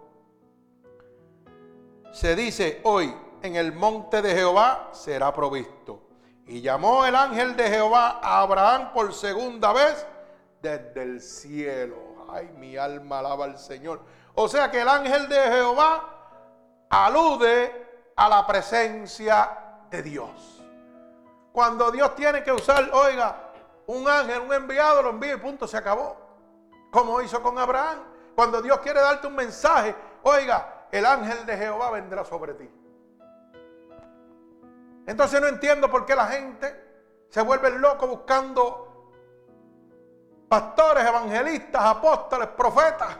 [2.11, 6.01] se dice hoy, en el monte de Jehová será provisto.
[6.45, 10.05] Y llamó el ángel de Jehová a Abraham por segunda vez
[10.61, 11.95] desde el cielo.
[12.29, 14.01] Ay, mi alma alaba al Señor.
[14.35, 16.03] O sea que el ángel de Jehová
[16.89, 19.49] alude a la presencia
[19.89, 20.63] de Dios.
[21.51, 23.51] Cuando Dios tiene que usar, oiga,
[23.87, 26.29] un ángel, un enviado, lo envía y punto, se acabó
[26.91, 27.99] como hizo con Abraham.
[28.35, 32.69] Cuando Dios quiere darte un mensaje, oiga, el ángel de Jehová vendrá sobre ti.
[35.05, 39.11] Entonces no entiendo por qué la gente se vuelve loco buscando
[40.47, 43.17] pastores, evangelistas, apóstoles, profetas.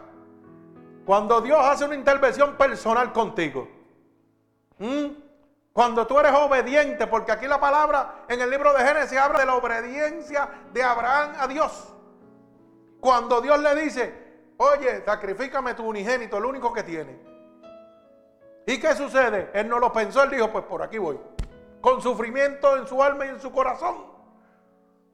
[1.10, 3.68] Cuando Dios hace una intervención personal contigo.
[5.74, 9.47] Cuando tú eres obediente, porque aquí la palabra en el libro de Génesis habla de
[9.47, 11.95] la obediencia de Abraham a Dios.
[12.99, 14.14] Cuando Dios le dice,
[14.57, 17.18] oye, sacrifícame tu unigénito, el único que tiene.
[18.68, 19.49] ¿Y qué sucede?
[19.55, 21.20] Él no lo pensó, él dijo, pues por aquí voy.
[21.82, 23.95] Con sufrimiento en su alma y en su corazón.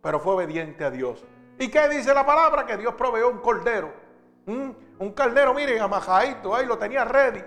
[0.02, 1.24] Pero fue obediente a Dios.
[1.58, 2.66] ¿Y qué dice la palabra?
[2.66, 4.04] Que Dios proveó un cordero.
[4.46, 4.70] ¿Mm?
[5.00, 7.44] Un caldero, miren, amajadito, ahí lo tenía ready.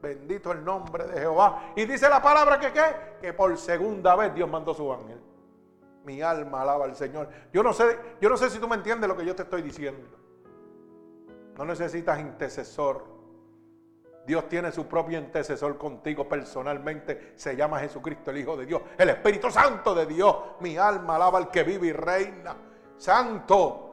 [0.00, 1.72] Bendito el nombre de Jehová.
[1.76, 2.84] Y dice la palabra que qué?
[3.20, 5.20] Que por segunda vez Dios mandó su ángel.
[6.04, 7.28] Mi alma alaba al Señor.
[7.52, 9.60] Yo no sé, yo no sé si tú me entiendes lo que yo te estoy
[9.60, 10.16] diciendo.
[11.58, 13.04] No necesitas intercesor.
[14.26, 17.34] Dios tiene su propio intercesor contigo personalmente.
[17.36, 18.80] Se llama Jesucristo, el Hijo de Dios.
[18.96, 20.34] El Espíritu Santo de Dios.
[20.60, 22.56] Mi alma alaba al que vive y reina.
[22.96, 23.89] Santo.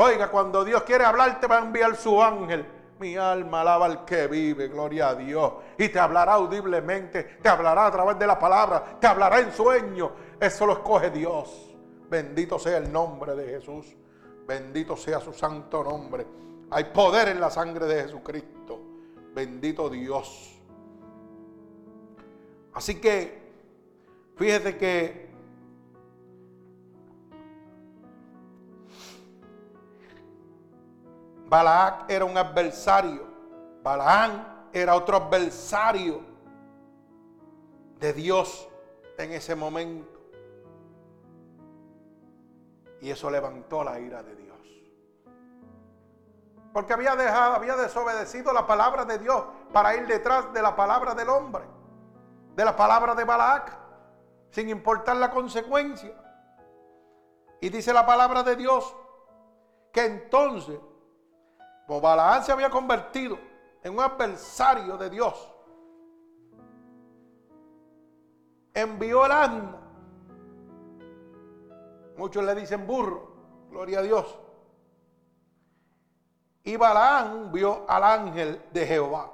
[0.00, 2.64] Oiga, cuando Dios quiere hablarte va a enviar su ángel.
[3.00, 5.54] Mi alma alaba al que vive, gloria a Dios.
[5.76, 10.12] Y te hablará audiblemente, te hablará a través de la palabra, te hablará en sueño.
[10.38, 11.74] Eso lo escoge Dios.
[12.08, 13.96] Bendito sea el nombre de Jesús.
[14.46, 16.24] Bendito sea su santo nombre.
[16.70, 18.80] Hay poder en la sangre de Jesucristo.
[19.34, 20.60] Bendito Dios.
[22.72, 23.50] Así que,
[24.36, 25.27] fíjese que
[31.48, 33.26] Balaak era un adversario.
[33.82, 36.20] Balaán era otro adversario
[37.98, 38.68] de Dios
[39.16, 40.18] en ese momento.
[43.00, 44.48] Y eso levantó la ira de Dios.
[46.72, 49.42] Porque había dejado, había desobedecido la palabra de Dios
[49.72, 51.64] para ir detrás de la palabra del hombre,
[52.54, 53.76] de la palabra de Balac,
[54.50, 56.14] sin importar la consecuencia.
[57.60, 58.94] Y dice la palabra de Dios
[59.92, 60.78] que entonces,
[61.88, 63.36] como Balaam se había convertido
[63.82, 65.52] en un adversario de Dios,
[68.72, 69.78] envió el asno.
[72.16, 73.32] Muchos le dicen burro,
[73.70, 74.38] gloria a Dios
[76.68, 79.32] y Balaán vio al ángel de Jehová.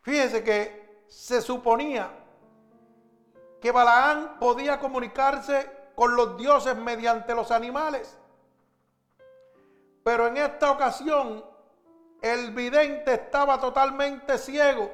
[0.00, 2.10] Fíjese que se suponía
[3.60, 8.19] que Balaán podía comunicarse con los dioses mediante los animales.
[10.02, 11.44] Pero en esta ocasión
[12.22, 14.90] el vidente estaba totalmente ciego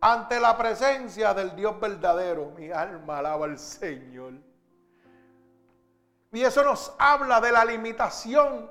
[0.00, 2.52] ante la presencia del Dios verdadero.
[2.56, 4.34] Mi alma alaba al Señor.
[6.32, 8.70] Y eso nos habla de la limitación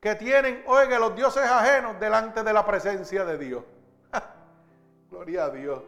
[0.00, 3.64] que tienen, oiga, los dioses ajenos delante de la presencia de Dios.
[5.10, 5.82] Gloria a Dios.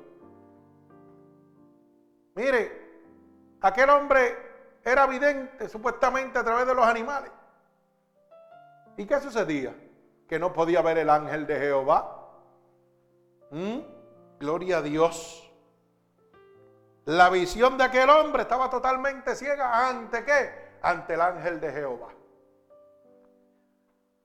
[2.34, 3.00] Mire,
[3.60, 4.36] aquel hombre
[4.84, 7.30] era vidente supuestamente a través de los animales.
[8.96, 9.74] ¿Y qué sucedía?
[10.28, 12.30] Que no podía ver el ángel de Jehová.
[13.50, 13.78] ¿Mm?
[14.38, 15.40] Gloria a Dios.
[17.04, 19.88] La visión de aquel hombre estaba totalmente ciega.
[19.88, 20.50] ¿Ante qué?
[20.82, 22.08] Ante el ángel de Jehová.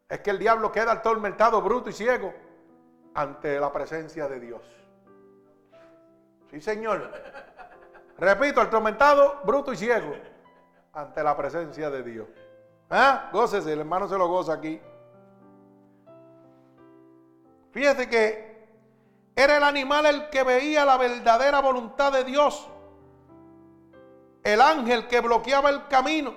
[0.08, 2.34] Es que el diablo queda atormentado, bruto y ciego
[3.14, 4.62] ante la presencia de Dios.
[6.50, 7.12] Sí, Señor.
[8.18, 10.16] Repito, atormentado, bruto y ciego
[10.94, 12.28] ante la presencia de Dios.
[12.90, 13.30] ¿Ah?
[13.32, 14.82] Gócese, el hermano se lo goza aquí.
[17.72, 18.68] Fíjate que
[19.36, 22.68] era el animal el que veía la verdadera voluntad de Dios.
[24.44, 26.34] El ángel que bloqueaba el camino.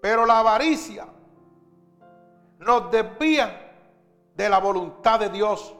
[0.00, 1.08] Pero la avaricia,
[2.58, 3.52] nos desvían
[4.34, 5.74] de la voluntad de Dios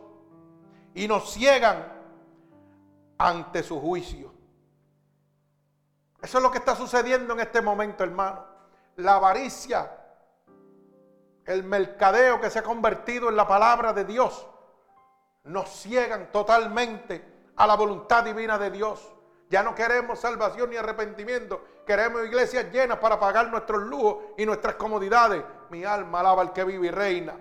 [0.94, 1.92] y nos ciegan
[3.18, 4.32] ante su juicio.
[6.20, 8.55] Eso es lo que está sucediendo en este momento, hermano.
[8.96, 9.90] La avaricia,
[11.44, 14.46] el mercadeo que se ha convertido en la palabra de Dios,
[15.44, 19.12] nos ciegan totalmente a la voluntad divina de Dios.
[19.50, 21.62] Ya no queremos salvación ni arrepentimiento.
[21.86, 25.44] Queremos iglesias llenas para pagar nuestros lujos y nuestras comodidades.
[25.68, 27.34] Mi alma alaba al que vive y reina.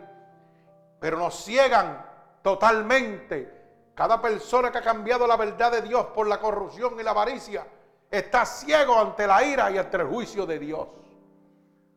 [0.99, 2.06] Pero nos ciegan
[2.43, 3.91] totalmente.
[3.95, 7.66] Cada persona que ha cambiado la verdad de Dios por la corrupción y la avaricia
[8.12, 10.88] está ciego ante la ira y ante el juicio de Dios.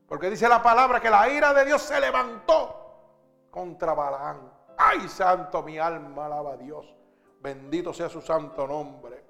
[0.08, 2.78] Porque dice la palabra que la ira de Dios se levantó
[3.50, 4.50] contra Balaán.
[4.76, 6.86] Ay, santo, mi alma alaba a Dios.
[7.40, 9.24] Bendito sea su santo nombre.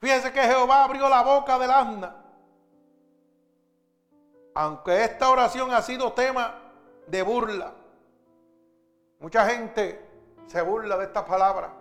[0.00, 2.16] Fíjense que Jehová abrió la boca del asna.
[4.56, 6.60] Aunque esta oración ha sido tema
[7.06, 7.72] de burla.
[9.20, 10.04] Mucha gente
[10.46, 11.72] se burla de esta palabra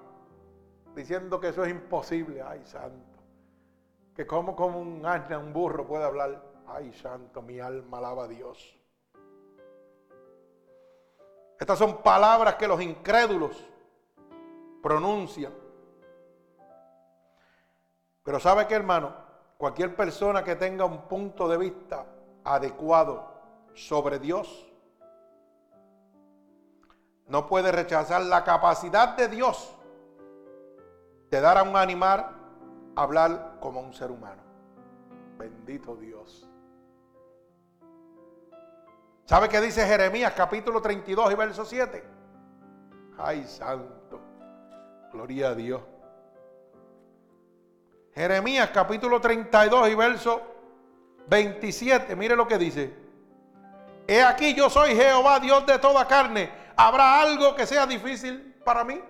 [0.95, 2.41] diciendo que eso es imposible.
[2.41, 3.12] Ay, santo.
[4.15, 6.41] Que como como un asna, un burro puede hablar.
[6.67, 8.79] Ay, santo, mi alma alaba a Dios.
[11.59, 13.63] Estas son palabras que los incrédulos
[14.81, 15.53] pronuncian
[18.23, 19.13] pero ¿sabe qué, hermano?
[19.57, 22.05] Cualquier persona que tenga un punto de vista
[22.43, 23.31] adecuado
[23.73, 24.65] sobre Dios
[27.27, 29.75] no puede rechazar la capacidad de Dios
[31.29, 32.42] de dar a un animal
[32.95, 34.41] hablar como un ser humano.
[35.37, 36.47] Bendito Dios.
[39.25, 42.03] ¿Sabe qué dice Jeremías capítulo 32 y verso 7?
[43.17, 44.19] Ay, santo.
[45.11, 45.81] Gloria a Dios.
[48.13, 50.41] Jeremías capítulo 32 y verso
[51.27, 52.15] 27.
[52.15, 52.93] Mire lo que dice.
[54.07, 56.51] He aquí yo soy Jehová, Dios de toda carne.
[56.75, 59.01] ¿Habrá algo que sea difícil para mí?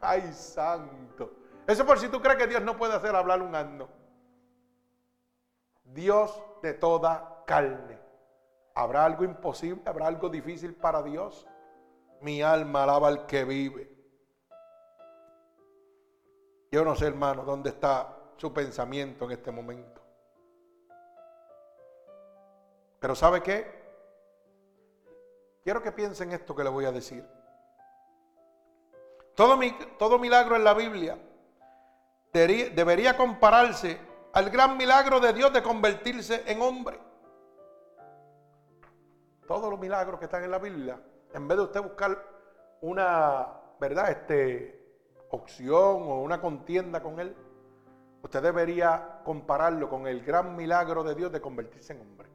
[0.00, 1.41] Ay, santo.
[1.66, 3.88] Eso por si tú crees que Dios no puede hacer hablar un asno.
[5.84, 8.00] Dios de toda carne.
[8.74, 9.82] ¿Habrá algo imposible?
[9.86, 11.46] ¿Habrá algo difícil para Dios?
[12.20, 13.90] Mi alma alaba al que vive.
[16.70, 20.00] Yo no sé, hermano, dónde está su pensamiento en este momento.
[22.98, 23.82] Pero ¿sabe qué?
[25.62, 27.28] Quiero que piensen esto que le voy a decir.
[29.34, 29.58] Todo,
[29.98, 31.18] todo milagro en la Biblia
[32.32, 33.98] debería compararse
[34.32, 36.98] al gran milagro de Dios de convertirse en hombre.
[39.46, 40.98] Todos los milagros que están en la Biblia,
[41.34, 42.16] en vez de usted buscar
[42.80, 44.10] una, ¿verdad?
[44.10, 44.82] Este,
[45.30, 47.36] opción o una contienda con él,
[48.22, 52.28] usted debería compararlo con el gran milagro de Dios de convertirse en hombre,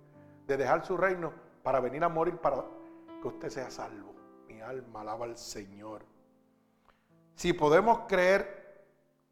[0.45, 1.33] de dejar su reino
[1.63, 2.63] para venir a morir para
[3.21, 4.13] que usted sea salvo.
[4.47, 6.05] Mi alma alaba al Señor.
[7.35, 8.56] Si podemos creer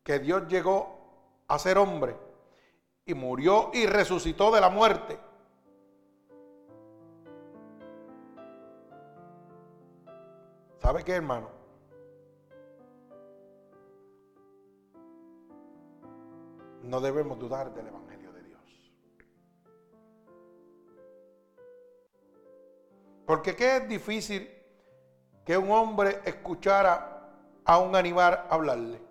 [0.05, 2.15] que Dios llegó a ser hombre,
[3.07, 5.19] y murió y resucitó de la muerte.
[10.79, 11.49] ¿Sabe qué, hermano?
[16.83, 18.93] No debemos dudar del Evangelio de Dios.
[23.25, 24.47] Porque qué es difícil
[25.43, 27.31] que un hombre escuchara
[27.65, 29.04] a un animal hablarle.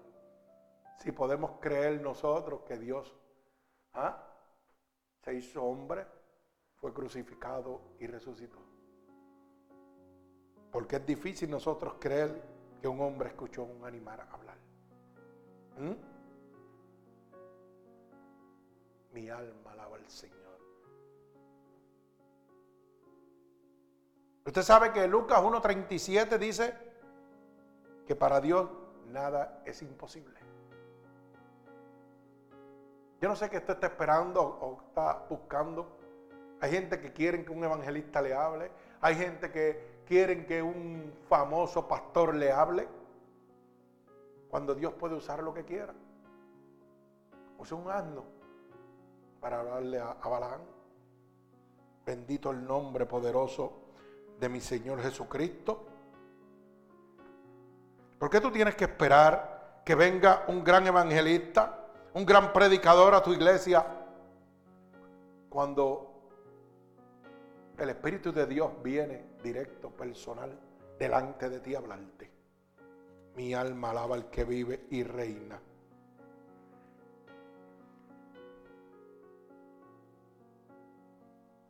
[1.05, 3.15] Si podemos creer nosotros que Dios
[3.95, 4.21] ¿Ah?
[5.23, 6.07] Se hizo hombre,
[6.77, 8.59] fue crucificado y resucitó.
[10.71, 12.43] Porque es difícil nosotros creer
[12.81, 14.57] que un hombre escuchó a un animal hablar.
[15.79, 15.95] ¿Mm?
[19.15, 20.35] Mi alma alaba al Señor.
[24.45, 26.75] Usted sabe que Lucas 1.37 dice
[28.07, 28.69] que para Dios
[29.07, 30.44] nada es imposible.
[33.25, 35.97] Yo no sé qué usted está esperando o está buscando.
[36.61, 38.71] Hay gente que quiere que un evangelista le hable.
[39.01, 42.87] Hay gente que quieren que un famoso pastor le hable.
[44.51, 45.95] Cuando Dios puede usar lo que quiera.
[47.57, 48.25] Usa un asno
[49.41, 50.59] para hablarle a, a.
[52.05, 53.85] Bendito el nombre poderoso
[54.39, 55.87] de mi Señor Jesucristo.
[58.19, 61.84] ¿Por qué tú tienes que esperar que venga un gran evangelista?
[62.15, 63.85] Un gran predicador a tu iglesia,
[65.49, 66.15] cuando
[67.77, 70.57] el Espíritu de Dios viene directo, personal,
[70.97, 72.31] delante de ti a hablarte.
[73.35, 75.61] Mi alma alaba al que vive y reina.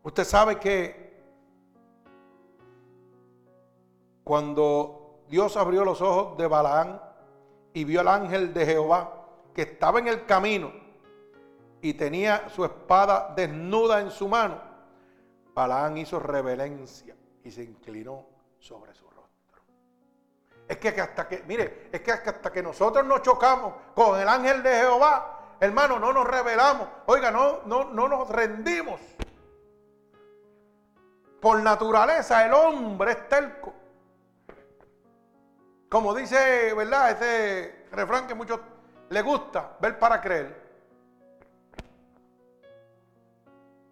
[0.03, 1.25] Usted sabe que
[4.23, 7.01] cuando Dios abrió los ojos de Balaán
[7.73, 9.14] y vio al ángel de Jehová
[9.55, 10.73] que estaba en el camino
[11.81, 14.61] y tenía su espada desnuda en su mano,
[15.55, 18.27] Balaán hizo reverencia y se inclinó
[18.59, 19.63] sobre su rostro.
[20.67, 24.63] Es que hasta que, mire, es que hasta que nosotros nos chocamos con el ángel
[24.63, 26.89] de Jehová, hermano, no nos revelamos.
[27.07, 29.01] Oiga, no, no, no nos rendimos.
[31.41, 33.75] Por naturaleza el hombre es terco.
[35.91, 37.11] Como dice, ¿verdad?
[37.11, 38.59] Ese refrán que muchos
[39.09, 40.65] le gusta ver para creer.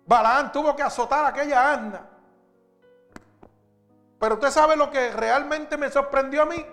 [0.06, 2.08] Balaán tuvo que azotar a aquella asna.
[4.18, 6.64] Pero usted sabe lo que realmente me sorprendió a mí.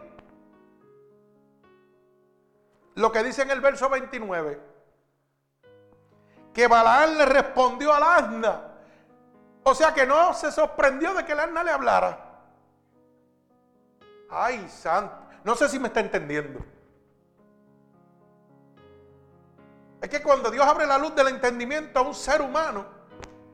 [2.95, 4.61] Lo que dice en el verso 29.
[6.53, 8.61] Que Balaán le respondió al asna.
[9.63, 12.25] O sea que no se sorprendió de que el asna le hablara.
[14.29, 15.15] Ay, santo.
[15.43, 16.59] No sé si me está entendiendo.
[20.01, 22.85] Es que cuando Dios abre la luz del entendimiento a un ser humano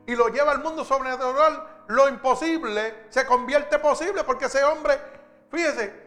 [0.06, 5.00] y lo lleva al mundo sobrenatural, lo imposible se convierte posible porque ese hombre,
[5.50, 6.06] fíjese,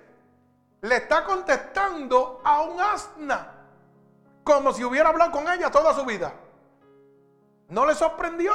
[0.81, 3.55] le está contestando a un asna
[4.43, 6.33] como si hubiera hablado con ella toda su vida.
[7.67, 8.53] ¿No le sorprendió?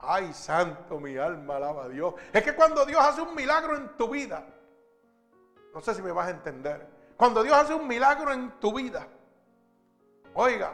[0.00, 2.14] Ay, santo, mi alma alaba a Dios.
[2.32, 4.44] Es que cuando Dios hace un milagro en tu vida,
[5.72, 6.86] no sé si me vas a entender,
[7.16, 9.06] cuando Dios hace un milagro en tu vida,
[10.40, 10.72] Oiga,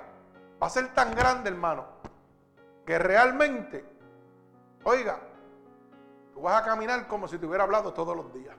[0.63, 1.87] va a ser tan grande, hermano,
[2.85, 3.83] que realmente,
[4.85, 5.19] oiga,
[6.35, 8.55] tú vas a caminar como si te hubiera hablado todos los días.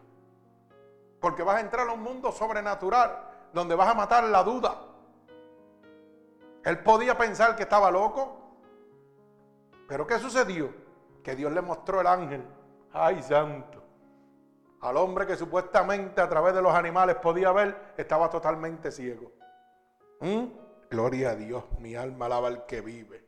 [1.22, 3.20] Porque vas a entrar a un mundo sobrenatural
[3.54, 4.82] donde vas a matar la duda.
[6.64, 8.42] Él podía pensar que estaba loco.
[9.88, 10.74] Pero ¿qué sucedió?
[11.22, 12.44] que Dios le mostró el ángel.
[12.92, 13.84] Ay, santo.
[14.82, 19.32] Al hombre que supuestamente a través de los animales podía ver, estaba totalmente ciego.
[20.20, 20.65] ¿Mm?
[20.90, 23.26] Gloria a Dios, mi alma alaba al que vive.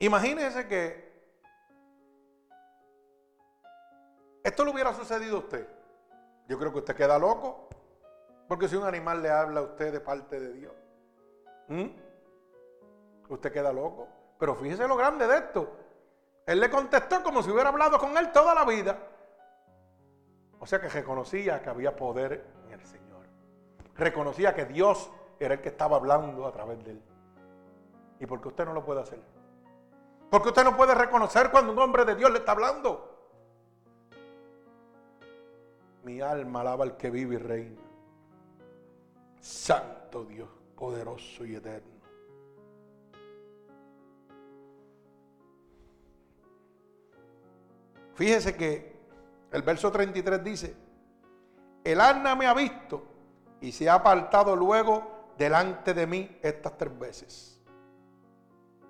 [0.00, 1.08] Imagínese que
[4.44, 5.68] esto le hubiera sucedido a usted.
[6.46, 7.68] Yo creo que usted queda loco.
[8.48, 10.72] Porque si un animal le habla a usted de parte de Dios,
[13.28, 14.08] usted queda loco.
[14.38, 15.70] Pero fíjese lo grande de esto.
[16.46, 18.98] Él le contestó como si hubiera hablado con él toda la vida.
[20.60, 23.26] O sea que reconocía que había poder en el Señor.
[23.94, 27.02] Reconocía que Dios era el que estaba hablando a través de él.
[28.20, 29.20] ¿Y por qué usted no lo puede hacer?
[30.30, 33.14] Porque usted no puede reconocer cuando un hombre de Dios le está hablando.
[36.02, 37.82] Mi alma alaba al que vive y reina.
[39.40, 41.98] Santo Dios, poderoso y eterno.
[48.14, 48.87] Fíjese que
[49.50, 50.76] el verso 33 dice,
[51.84, 53.02] el asna me ha visto
[53.60, 57.60] y se ha apartado luego delante de mí estas tres veces.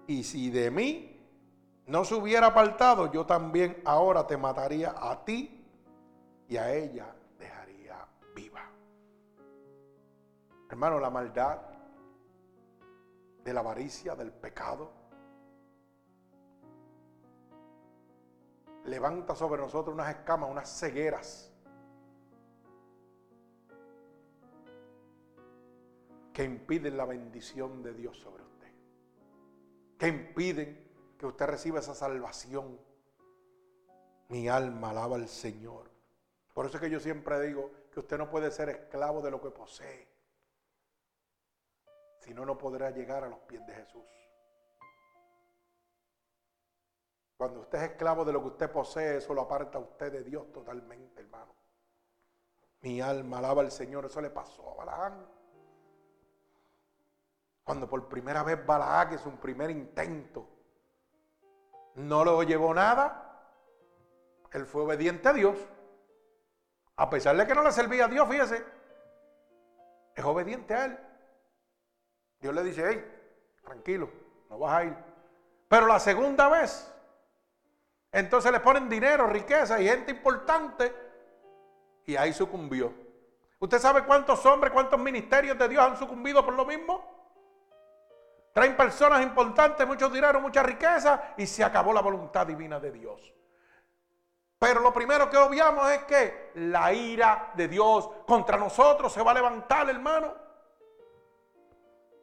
[0.06, 1.20] Y si de mí
[1.86, 5.64] no se hubiera apartado, yo también ahora te mataría a ti
[6.48, 8.62] y a ella dejaría viva.
[10.70, 11.58] Hermano, la maldad
[13.44, 14.92] de la avaricia, del pecado,
[18.88, 21.52] levanta sobre nosotros unas escamas, unas cegueras
[26.32, 28.72] que impiden la bendición de Dios sobre usted,
[29.98, 32.78] que impiden que usted reciba esa salvación.
[34.28, 35.90] Mi alma alaba al Señor.
[36.52, 39.40] Por eso es que yo siempre digo que usted no puede ser esclavo de lo
[39.40, 40.08] que posee.
[42.20, 44.27] Si no, no podrá llegar a los pies de Jesús.
[47.38, 50.24] Cuando usted es esclavo de lo que usted posee, eso lo aparta a usted de
[50.24, 51.54] Dios totalmente, hermano.
[52.82, 54.04] Mi alma alaba al Señor.
[54.04, 55.26] Eso le pasó a Balaán.
[57.64, 60.58] Cuando por primera vez Balaán es un primer intento
[61.98, 63.24] no lo llevó nada.
[64.52, 65.58] Él fue obediente a Dios.
[66.96, 68.64] A pesar de que no le servía a Dios, fíjese.
[70.14, 70.98] Es obediente a Él.
[72.40, 74.08] Dios le dice, hey, tranquilo,
[74.48, 74.96] no vas a ir.
[75.68, 76.92] Pero la segunda vez,
[78.12, 80.94] entonces le ponen dinero, riqueza y gente importante.
[82.06, 82.92] Y ahí sucumbió.
[83.58, 87.18] ¿Usted sabe cuántos hombres, cuántos ministerios de Dios han sucumbido por lo mismo?
[88.52, 93.34] Traen personas importantes, mucho dinero, mucha riqueza y se acabó la voluntad divina de Dios.
[94.58, 99.30] Pero lo primero que obviamos es que la ira de Dios contra nosotros se va
[99.30, 100.34] a levantar, hermano.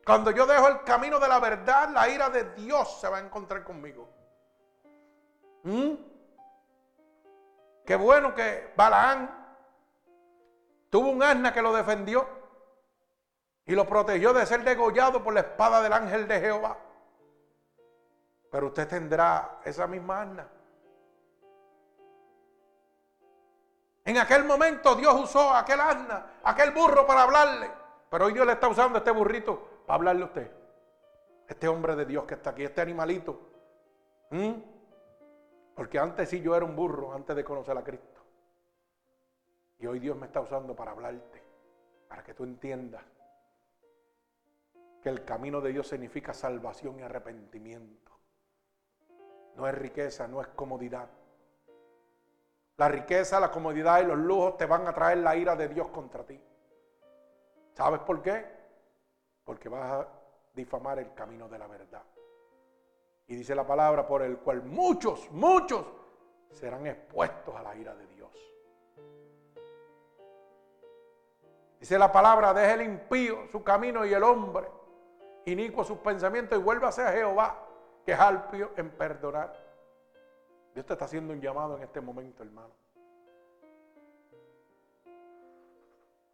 [0.06, 3.22] Cuando yo dejo el camino de la verdad, la ira de Dios se va a
[3.22, 4.15] encontrar conmigo.
[5.66, 5.96] ¿Mm?
[7.86, 9.58] Qué bueno que Balaán
[10.92, 12.28] tuvo un asna que lo defendió
[13.66, 16.78] y lo protegió de ser degollado por la espada del ángel de Jehová.
[18.52, 20.48] Pero usted tendrá esa misma arna.
[24.06, 27.72] En aquel momento Dios usó aquel asna, aquel burro para hablarle.
[28.12, 30.52] Pero hoy Dios le está usando este burrito para hablarle a usted.
[31.48, 33.40] Este hombre de Dios que está aquí, este animalito.
[34.30, 34.75] ¿Mm?
[35.76, 38.22] Porque antes sí yo era un burro, antes de conocer a Cristo.
[39.80, 41.44] Y hoy Dios me está usando para hablarte,
[42.08, 43.04] para que tú entiendas
[45.02, 48.12] que el camino de Dios significa salvación y arrepentimiento.
[49.56, 51.10] No es riqueza, no es comodidad.
[52.78, 55.90] La riqueza, la comodidad y los lujos te van a traer la ira de Dios
[55.90, 56.42] contra ti.
[57.74, 58.46] ¿Sabes por qué?
[59.44, 60.08] Porque vas a
[60.54, 62.04] difamar el camino de la verdad.
[63.28, 65.86] Y dice la palabra por el cual muchos, muchos
[66.52, 68.32] serán expuestos a la ira de Dios.
[71.80, 74.68] Dice la palabra, deje el impío su camino y el hombre
[75.46, 77.68] inicuo sus pensamientos y vuelva a Jehová,
[78.06, 79.54] que es alpio en perdonar.
[80.74, 82.74] Dios te está haciendo un llamado en este momento, hermano.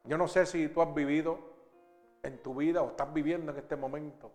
[0.04, 1.38] Yo no sé si tú has vivido
[2.24, 4.32] en tu vida o estás viviendo en este momento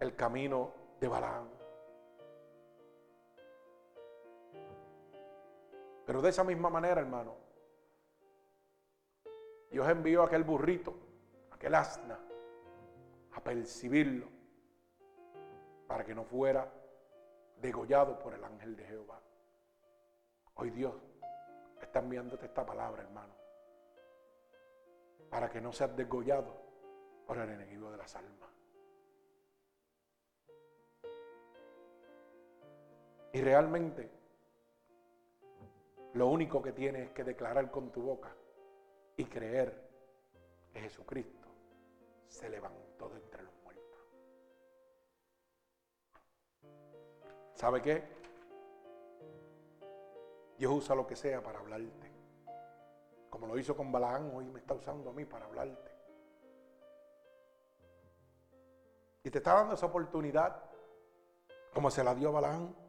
[0.00, 1.48] el camino de Balaam.
[6.04, 7.36] Pero de esa misma manera, hermano,
[9.70, 10.94] Dios envió a aquel burrito,
[11.50, 12.18] aquel asna,
[13.32, 14.26] a percibirlo
[15.86, 16.70] para que no fuera
[17.60, 19.20] degollado por el ángel de Jehová.
[20.56, 20.94] Hoy Dios
[21.80, 23.34] está enviándote esta palabra, hermano,
[25.30, 26.54] para que no seas degollado
[27.26, 28.50] por el enemigo de las almas.
[33.32, 34.10] Y realmente
[36.14, 38.34] lo único que tienes es que declarar con tu boca
[39.16, 39.90] y creer
[40.72, 41.48] que Jesucristo
[42.28, 44.00] se levantó de entre los muertos.
[47.54, 48.02] ¿Sabe qué?
[50.58, 52.12] Dios usa lo que sea para hablarte.
[53.30, 55.90] Como lo hizo con Balaán, hoy me está usando a mí para hablarte.
[59.24, 60.62] Y te está dando esa oportunidad,
[61.72, 62.81] como se la dio a Balaán.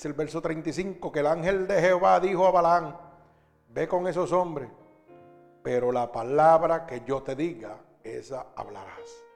[0.00, 2.96] Dice el verso 35 que el ángel de Jehová dijo a Balaán,
[3.68, 4.70] ve con esos hombres,
[5.62, 9.26] pero la palabra que yo te diga, esa hablarás.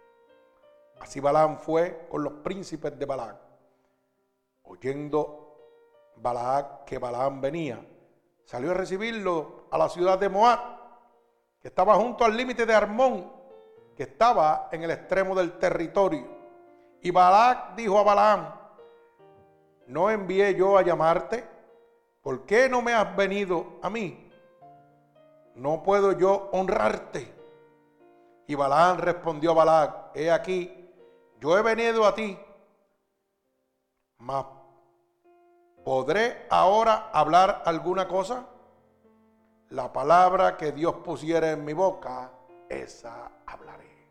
[1.00, 3.36] Así Balaán fue con los príncipes de Balaam.
[4.62, 7.86] Oyendo Balaam que Balaam venía,
[8.46, 10.60] salió a recibirlo a la ciudad de Moab,
[11.60, 13.30] que estaba junto al límite de Armón,
[13.94, 16.26] que estaba en el extremo del territorio.
[17.02, 18.63] Y Balac dijo a Balaam,
[19.86, 21.44] ¿no envié yo a llamarte?
[22.22, 24.30] ¿Por qué no me has venido a mí?
[25.54, 27.32] ¿No puedo yo honrarte?
[28.46, 30.90] Y Balaam respondió a Balac, he aquí,
[31.40, 32.38] yo he venido a ti,
[34.18, 34.46] mas
[35.84, 38.46] ¿podré ahora hablar alguna cosa?
[39.70, 42.30] La palabra que Dios pusiera en mi boca,
[42.68, 44.08] esa hablaré.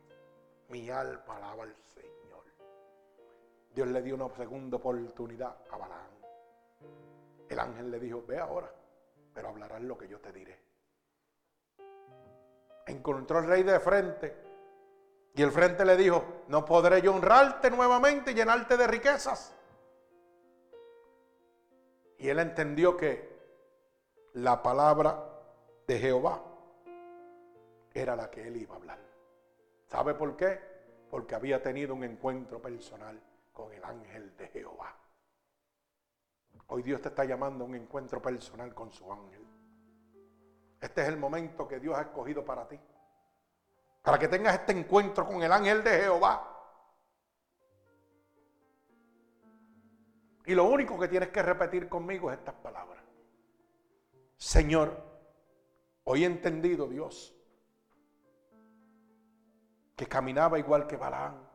[0.70, 1.76] Mi alma alaba al.
[3.74, 6.12] Dios le dio una segunda oportunidad a Balaam.
[7.50, 8.72] El ángel le dijo, ve ahora,
[9.34, 10.60] pero hablarás lo que yo te diré.
[12.86, 14.36] Encontró el rey de frente
[15.34, 19.56] y el frente le dijo, no podré yo honrarte nuevamente y llenarte de riquezas.
[22.20, 23.34] Y él entendió que
[24.34, 25.30] la palabra
[25.88, 26.44] de Jehová
[27.94, 29.00] era la que él iba a hablar.
[29.88, 30.60] ¿Sabe por qué?
[31.10, 33.20] Porque había tenido un encuentro personal
[33.54, 34.94] con el ángel de Jehová.
[36.68, 39.46] Hoy Dios te está llamando a un encuentro personal con su ángel.
[40.82, 42.78] Este es el momento que Dios ha escogido para ti
[44.04, 46.50] para que tengas este encuentro con el ángel de Jehová.
[50.46, 53.02] Y lo único que tienes que repetir conmigo es estas palabras.
[54.36, 55.02] Señor,
[56.04, 57.34] hoy he entendido, Dios,
[59.96, 61.50] que caminaba igual que Balán.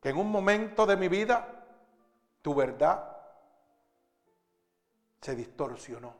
[0.00, 1.66] Que en un momento de mi vida
[2.40, 3.16] tu verdad
[5.20, 6.14] se distorsionó.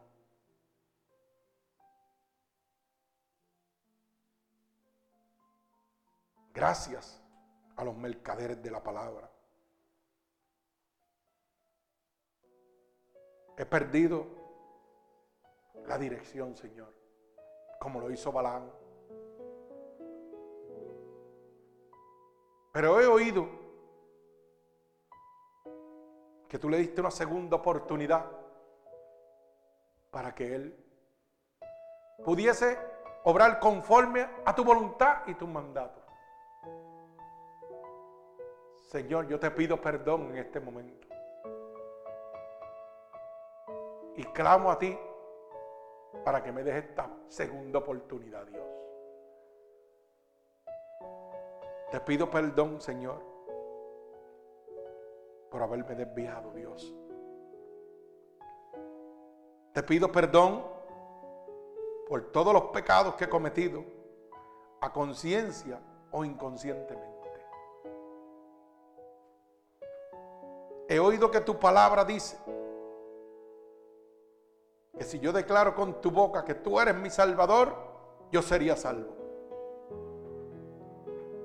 [6.52, 7.22] Gracias
[7.76, 9.30] a los mercaderes de la palabra.
[13.56, 14.26] He perdido
[15.86, 16.94] la dirección, Señor,
[17.78, 18.70] como lo hizo Balán.
[22.72, 23.59] Pero he oído
[26.50, 28.26] que tú le diste una segunda oportunidad
[30.10, 30.84] para que Él
[32.24, 32.76] pudiese
[33.22, 36.02] obrar conforme a tu voluntad y tu mandato.
[38.88, 41.06] Señor, yo te pido perdón en este momento.
[44.16, 44.98] Y clamo a ti
[46.24, 48.66] para que me des esta segunda oportunidad, Dios.
[51.92, 53.29] Te pido perdón, Señor,
[55.50, 56.94] por haberme desviado, Dios.
[59.72, 60.64] Te pido perdón
[62.08, 63.84] por todos los pecados que he cometido,
[64.80, 65.80] a conciencia
[66.10, 67.10] o inconscientemente.
[70.88, 72.36] He oído que tu palabra dice
[74.98, 77.76] que si yo declaro con tu boca que tú eres mi salvador,
[78.32, 79.16] yo sería salvo.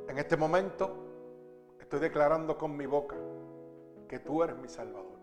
[0.07, 0.89] En este momento
[1.79, 3.15] estoy declarando con mi boca
[4.07, 5.15] que tú eres mi salvador.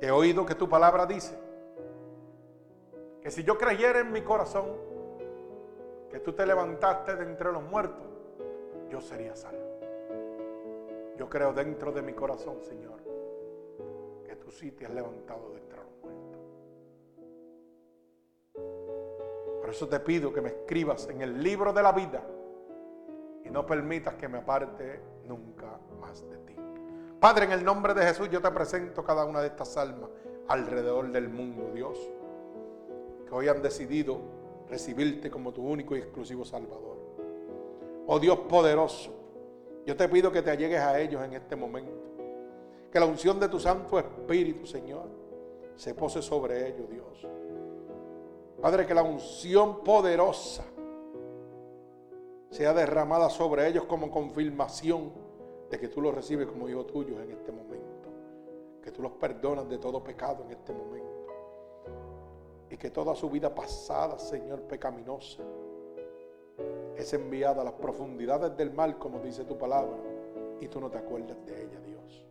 [0.00, 1.38] He oído que tu palabra dice
[3.20, 4.66] que si yo creyera en mi corazón
[6.10, 8.06] que tú te levantaste de entre los muertos,
[8.90, 9.60] yo sería salvo.
[11.16, 13.00] Yo creo dentro de mi corazón, Señor,
[14.24, 16.40] que tú sí te has levantado de entre los muertos.
[19.60, 22.22] Por eso te pido que me escribas en el libro de la vida
[23.44, 26.56] y no permitas que me aparte nunca más de ti.
[27.20, 30.10] Padre, en el nombre de Jesús yo te presento cada una de estas almas
[30.48, 31.98] alrededor del mundo, Dios,
[33.26, 34.18] que hoy han decidido
[34.68, 36.98] recibirte como tu único y exclusivo Salvador.
[38.06, 39.12] Oh Dios poderoso,
[39.86, 42.10] yo te pido que te allegues a ellos en este momento.
[42.90, 45.08] Que la unción de tu Santo Espíritu, Señor,
[45.76, 47.26] se pose sobre ellos, Dios.
[48.60, 50.64] Padre, que la unción poderosa
[52.52, 55.10] sea derramada sobre ellos como confirmación
[55.70, 58.10] de que tú los recibes como hijos tuyos en este momento.
[58.82, 61.26] Que tú los perdonas de todo pecado en este momento.
[62.68, 65.42] Y que toda su vida pasada, Señor, pecaminosa,
[66.94, 69.96] es enviada a las profundidades del mal, como dice tu palabra,
[70.60, 72.26] y tú no te acuerdas de ella, Dios.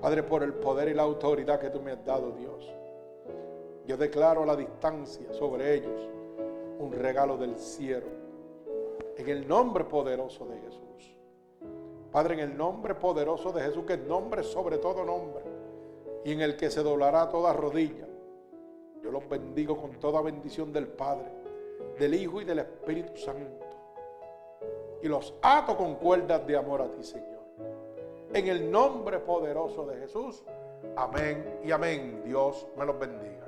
[0.00, 2.72] Padre, por el poder y la autoridad que tú me has dado, Dios,
[3.84, 6.08] yo declaro a la distancia sobre ellos
[6.78, 8.17] un regalo del cielo.
[9.18, 11.16] En el nombre poderoso de Jesús.
[12.12, 15.42] Padre, en el nombre poderoso de Jesús, que es nombre sobre todo nombre,
[16.24, 18.06] y en el que se doblará toda rodilla.
[19.02, 21.32] Yo los bendigo con toda bendición del Padre,
[21.98, 23.66] del Hijo y del Espíritu Santo.
[25.02, 27.42] Y los ato con cuerdas de amor a ti, Señor.
[28.32, 30.44] En el nombre poderoso de Jesús.
[30.94, 32.22] Amén y amén.
[32.24, 33.47] Dios me los bendiga.